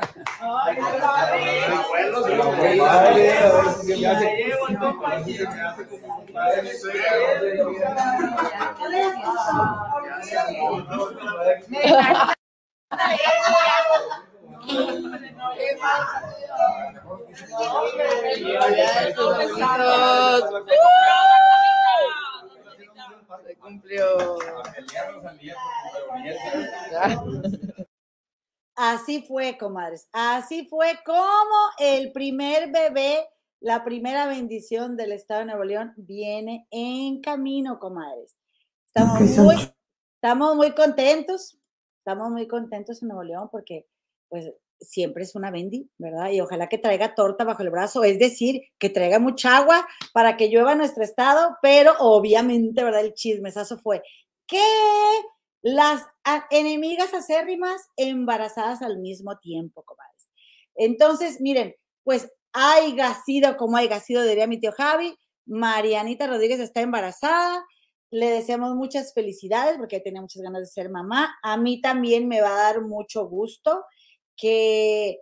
[23.47, 24.39] Se cumplió.
[28.81, 30.09] Así fue, comadres.
[30.13, 33.27] Así fue como el primer bebé,
[33.59, 38.37] la primera bendición del Estado de Nuevo León viene en camino, comadres.
[38.87, 39.57] Estamos muy,
[40.15, 41.59] estamos muy contentos,
[41.99, 43.89] estamos muy contentos en Nuevo León porque
[44.29, 44.49] pues
[44.81, 46.31] siempre es una bendi, ¿verdad?
[46.31, 50.37] Y ojalá que traiga torta bajo el brazo, es decir, que traiga mucha agua para
[50.37, 53.01] que llueva en nuestro estado, pero obviamente, ¿verdad?
[53.01, 54.05] El chismesazo fue
[54.47, 54.63] que
[55.63, 56.03] las
[56.51, 60.29] enemigas acérrimas embarazadas al mismo tiempo, comadres.
[60.75, 66.81] Entonces, miren, pues haya sido como haya sido, diría mi tío Javi, Marianita Rodríguez está
[66.81, 67.65] embarazada,
[68.11, 71.37] le deseamos muchas felicidades porque tenía muchas ganas de ser mamá.
[71.43, 73.85] A mí también me va a dar mucho gusto
[74.37, 75.19] que,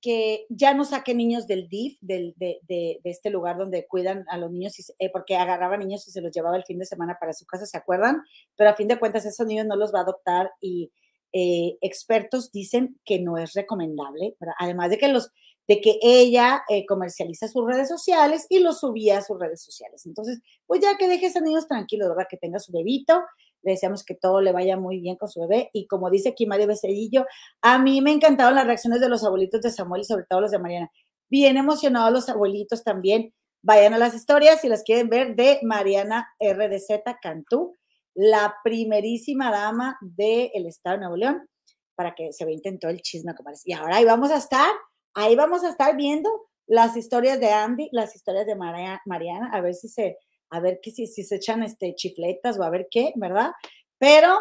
[0.00, 4.38] que ya no saque niños del DIF, del, de, de- este lugar donde cuidan a
[4.38, 7.16] los niños, y eh, porque agarraba niños y se los llevaba el fin de semana
[7.20, 8.22] para su casa, ¿se acuerdan?
[8.56, 10.92] Pero a fin de cuentas esos niños no los va a adoptar y
[11.32, 15.30] eh, expertos dicen que no es recomendable, además de que los
[15.68, 20.04] de que ella eh, comercializa sus redes sociales y los subía a sus redes sociales.
[20.04, 22.26] Entonces, pues ya que deje a niños tranquilos, ¿verdad?
[22.28, 23.22] Que tenga su bebito,
[23.62, 25.70] le deseamos que todo le vaya muy bien con su bebé.
[25.72, 27.26] Y como dice aquí Becerillo,
[27.62, 30.50] a mí me encantaron las reacciones de los abuelitos de Samuel y sobre todo los
[30.50, 30.90] de Mariana.
[31.30, 33.32] Bien emocionados los abuelitos también.
[33.62, 37.76] vayan a las historias si las quieren ver de Mariana RDZ Cantú,
[38.14, 41.48] la primerísima dama del Estado de Nuevo León,
[41.94, 43.62] para que se vean todo el chisme, comadres.
[43.66, 44.70] Y ahora ahí vamos a estar,
[45.14, 46.30] ahí vamos a estar viendo
[46.66, 50.16] las historias de Andy, las historias de Maria- Mariana, a ver si se,
[50.50, 53.52] a ver que si, se echan este chifletas o a ver qué, ¿verdad?
[53.98, 54.36] Pero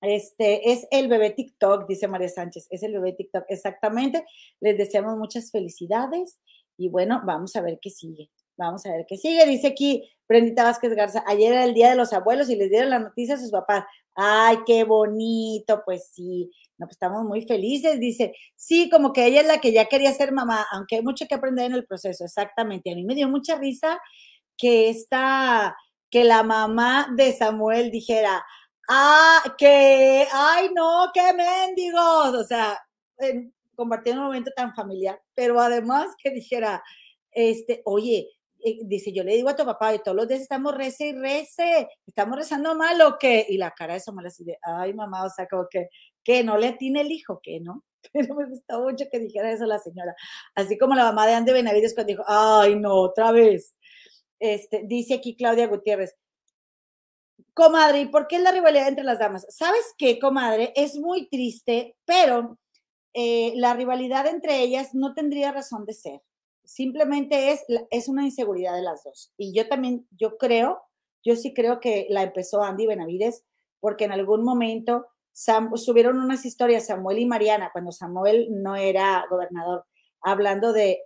[0.00, 4.24] este es el bebé TikTok, dice María Sánchez, es el bebé TikTok, exactamente.
[4.60, 6.38] Les deseamos muchas felicidades
[6.76, 8.30] y bueno, vamos a ver qué sigue.
[8.58, 9.44] Vamos a ver qué sigue.
[9.46, 12.90] Dice aquí Brendita Vázquez Garza, ayer era el día de los abuelos y les dieron
[12.90, 13.84] la noticia a sus papás.
[14.14, 16.50] Ay, qué bonito, pues sí.
[16.78, 18.00] No, pues estamos muy felices.
[18.00, 21.26] Dice, sí, como que ella es la que ya quería ser mamá, aunque hay mucho
[21.28, 22.90] que aprender en el proceso, exactamente.
[22.90, 23.98] A mí me dio mucha risa
[24.56, 25.76] que esta,
[26.10, 28.44] que la mamá de Samuel dijera,
[28.88, 32.34] ah, que, ay, no, qué mendigos.
[32.34, 32.78] O sea,
[33.18, 36.82] en, compartiendo un momento tan familiar, pero además que dijera,
[37.30, 38.30] este, oye,
[38.64, 41.12] eh, dice, yo le digo a tu papá, y todos los días estamos rece y
[41.12, 45.24] rece, estamos rezando mal o qué, y la cara de Samuel así de, ay, mamá,
[45.24, 45.88] o sea, como que,
[46.24, 49.66] que no le tiene el hijo, que no, pero me gustó mucho que dijera eso
[49.66, 50.14] la señora,
[50.54, 53.74] así como la mamá de Andy Benavides cuando dijo, ay, no, otra vez.
[54.38, 56.16] Este, dice aquí Claudia Gutiérrez,
[57.54, 59.46] comadre, ¿y por qué es la rivalidad entre las damas?
[59.48, 60.72] ¿Sabes qué, comadre?
[60.76, 62.58] Es muy triste, pero
[63.14, 66.20] eh, la rivalidad entre ellas no tendría razón de ser.
[66.64, 69.32] Simplemente es, es una inseguridad de las dos.
[69.38, 70.82] Y yo también, yo creo,
[71.24, 73.44] yo sí creo que la empezó Andy Benavides,
[73.80, 75.06] porque en algún momento
[75.76, 79.84] subieron unas historias, Samuel y Mariana, cuando Samuel no era gobernador,
[80.22, 81.00] hablando de,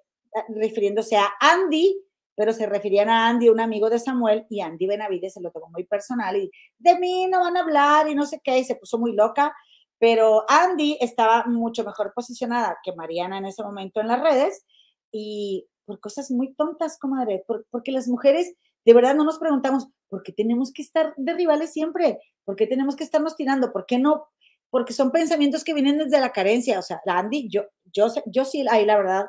[0.48, 1.96] refiriéndose a Andy,
[2.40, 5.68] pero se referían a Andy, un amigo de Samuel, y Andy Benavides se lo tomó
[5.68, 8.76] muy personal y de mí no van a hablar y no sé qué, y se
[8.76, 9.54] puso muy loca,
[9.98, 14.64] pero Andy estaba mucho mejor posicionada que Mariana en ese momento en las redes
[15.12, 18.54] y por cosas muy tontas, comadre, por- porque las mujeres
[18.86, 22.20] de verdad no nos preguntamos, ¿por qué tenemos que estar de rivales siempre?
[22.46, 23.70] ¿Por qué tenemos que estarnos tirando?
[23.70, 24.28] ¿Por qué no?
[24.70, 26.78] Porque son pensamientos que vienen desde la carencia.
[26.78, 29.26] O sea, Andy, yo, yo, yo sí, ahí la verdad,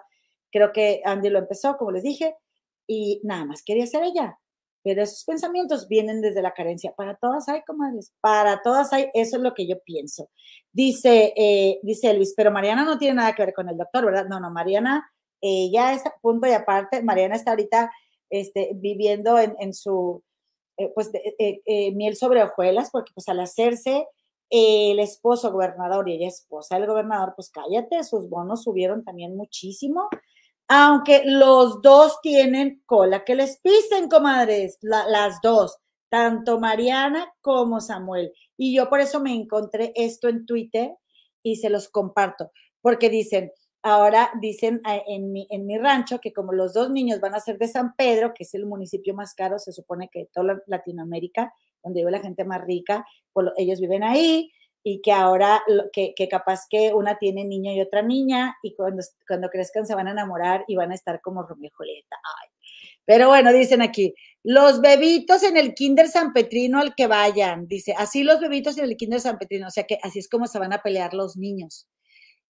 [0.49, 2.37] creo que Andy lo empezó, como les dije,
[2.87, 4.37] y nada más quería ser ella.
[4.83, 6.93] Pero esos pensamientos vienen desde la carencia.
[6.95, 8.13] Para todas hay, comadres.
[8.19, 9.09] Para todas hay.
[9.13, 10.29] Eso es lo que yo pienso.
[10.71, 14.25] Dice, eh, dice Luis, pero Mariana no tiene nada que ver con el doctor, ¿verdad?
[14.27, 15.07] No, no, Mariana,
[15.41, 17.03] eh, ya está punto y aparte.
[17.03, 17.91] Mariana está ahorita
[18.31, 20.23] este, viviendo en, en su,
[20.81, 24.07] eh, pues, eh, eh, miel sobre hojuelas, porque pues al hacerse
[24.49, 30.09] el esposo gobernador y ella esposa del gobernador, pues cállate, sus bonos subieron también muchísimo
[30.73, 35.77] aunque los dos tienen cola que les pisen, comadres, la- las dos,
[36.09, 38.31] tanto Mariana como Samuel.
[38.57, 40.91] Y yo por eso me encontré esto en Twitter
[41.43, 42.51] y se los comparto,
[42.81, 43.51] porque dicen,
[43.83, 47.39] ahora dicen ah, en mi, en mi rancho que como los dos niños van a
[47.39, 50.61] ser de San Pedro, que es el municipio más caro, se supone que de toda
[50.67, 51.51] Latinoamérica,
[51.83, 54.51] donde vive la gente más rica, pues lo- ellos viven ahí,
[54.83, 55.63] y que ahora,
[55.93, 59.95] que, que capaz que una tiene niño y otra niña, y cuando, cuando crezcan se
[59.95, 62.17] van a enamorar y van a estar como Romeo y Julieta.
[62.41, 62.49] Ay.
[63.05, 64.13] Pero bueno, dicen aquí,
[64.43, 68.85] los bebitos en el Kinder San Petrino al que vayan, dice, así los bebitos en
[68.85, 71.35] el Kinder San Petrino, o sea que así es como se van a pelear los
[71.35, 71.87] niños.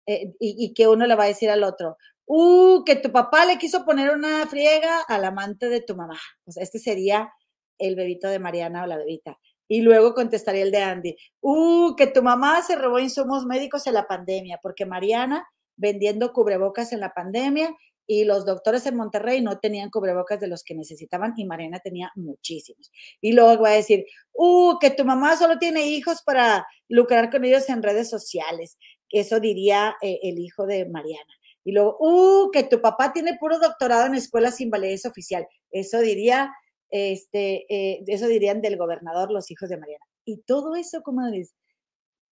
[0.07, 3.45] Eh, y, y que uno le va a decir al otro, uh, que tu papá
[3.45, 6.19] le quiso poner una friega al amante de tu mamá.
[6.45, 7.31] O sea, este sería
[7.77, 9.37] el bebito de Mariana o la bebita.
[9.71, 13.93] Y luego contestaría el de Andy, uh, que tu mamá se robó insumos médicos en
[13.93, 15.47] la pandemia, porque Mariana
[15.77, 17.73] vendiendo cubrebocas en la pandemia
[18.05, 22.11] y los doctores en Monterrey no tenían cubrebocas de los que necesitaban y Mariana tenía
[22.15, 22.91] muchísimos.
[23.21, 27.45] Y luego va a decir, uh, que tu mamá solo tiene hijos para lucrar con
[27.45, 28.77] ellos en redes sociales.
[29.09, 31.33] Eso diría eh, el hijo de Mariana.
[31.63, 35.47] Y luego, uh, que tu papá tiene puro doctorado en escuela sin validez oficial.
[35.71, 36.51] Eso diría,
[36.91, 40.05] este, eh, eso dirían del gobernador los hijos de Mariana.
[40.25, 41.55] Y todo eso, comadres,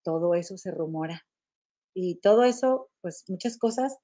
[0.03, 1.25] todo eso se rumora.
[1.93, 3.97] Y todo eso, pues muchas cosas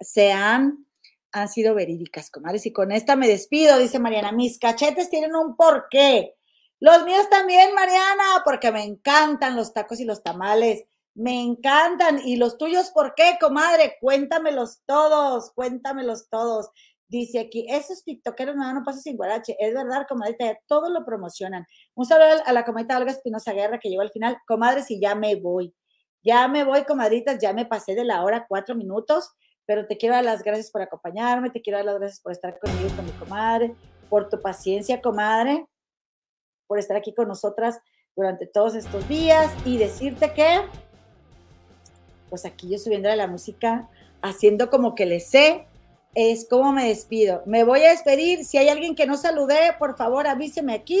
[0.00, 0.86] se han,
[1.32, 2.66] han sido verídicas, comadres.
[2.66, 4.32] Y con esta me despido, dice Mariana.
[4.32, 6.36] Mis cachetes tienen un porqué.
[6.80, 10.84] Los míos también, Mariana, porque me encantan los tacos y los tamales.
[11.14, 12.20] Me encantan.
[12.24, 13.96] ¿Y los tuyos por qué, comadre?
[14.00, 16.70] Cuéntamelos todos, cuéntamelos todos.
[17.08, 19.56] Dice aquí, esos tiktokeros no, no pasa sin guarache.
[19.58, 21.66] Es verdad, comadre, todo lo promocionan.
[21.94, 24.38] Un saludo a la comadita Olga Espinosa Guerra que llegó al final.
[24.46, 25.74] Comadres, y ya me voy.
[26.24, 29.30] Ya me voy, comadritas, ya me pasé de la hora cuatro minutos,
[29.66, 32.58] pero te quiero dar las gracias por acompañarme, te quiero dar las gracias por estar
[32.58, 33.74] conmigo, con mi comadre,
[34.08, 35.66] por tu paciencia, comadre,
[36.66, 37.78] por estar aquí con nosotras
[38.16, 40.62] durante todos estos días y decirte que,
[42.30, 43.90] pues aquí yo subiéndole la música,
[44.22, 45.68] haciendo como que le sé,
[46.14, 47.42] es como me despido.
[47.46, 48.44] Me voy a despedir.
[48.44, 51.00] Si hay alguien que no saludé, por favor avíseme aquí.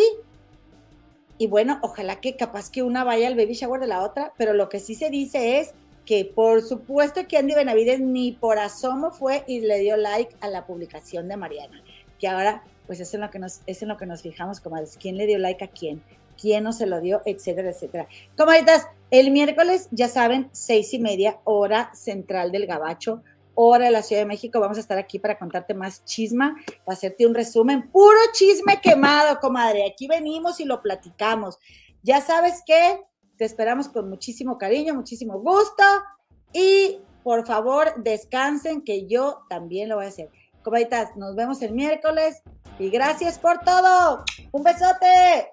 [1.38, 4.52] Y bueno, ojalá que capaz que una vaya al baby shower de la otra, pero
[4.52, 9.10] lo que sí se dice es que por supuesto que Andy Benavides ni por asomo
[9.10, 11.82] fue y le dio like a la publicación de Mariana,
[12.18, 14.76] que ahora pues es en lo que nos, es en lo que nos fijamos, como
[14.76, 16.02] es quién le dio like a quién,
[16.40, 18.06] quién no se lo dio, etcétera, etcétera.
[18.36, 23.22] Comaditas, el miércoles, ya saben, seis y media, hora central del Gabacho,
[23.54, 24.60] hora de la Ciudad de México.
[24.60, 27.90] Vamos a estar aquí para contarte más chisma, para hacerte un resumen.
[27.90, 29.86] Puro chisme quemado, comadre.
[29.86, 31.58] Aquí venimos y lo platicamos.
[32.02, 33.00] Ya sabes que
[33.36, 35.82] te esperamos con muchísimo cariño, muchísimo gusto.
[36.52, 40.30] Y por favor, descansen, que yo también lo voy a hacer.
[40.62, 42.42] Comaditas, nos vemos el miércoles
[42.78, 44.24] y gracias por todo.
[44.52, 45.50] Un besote.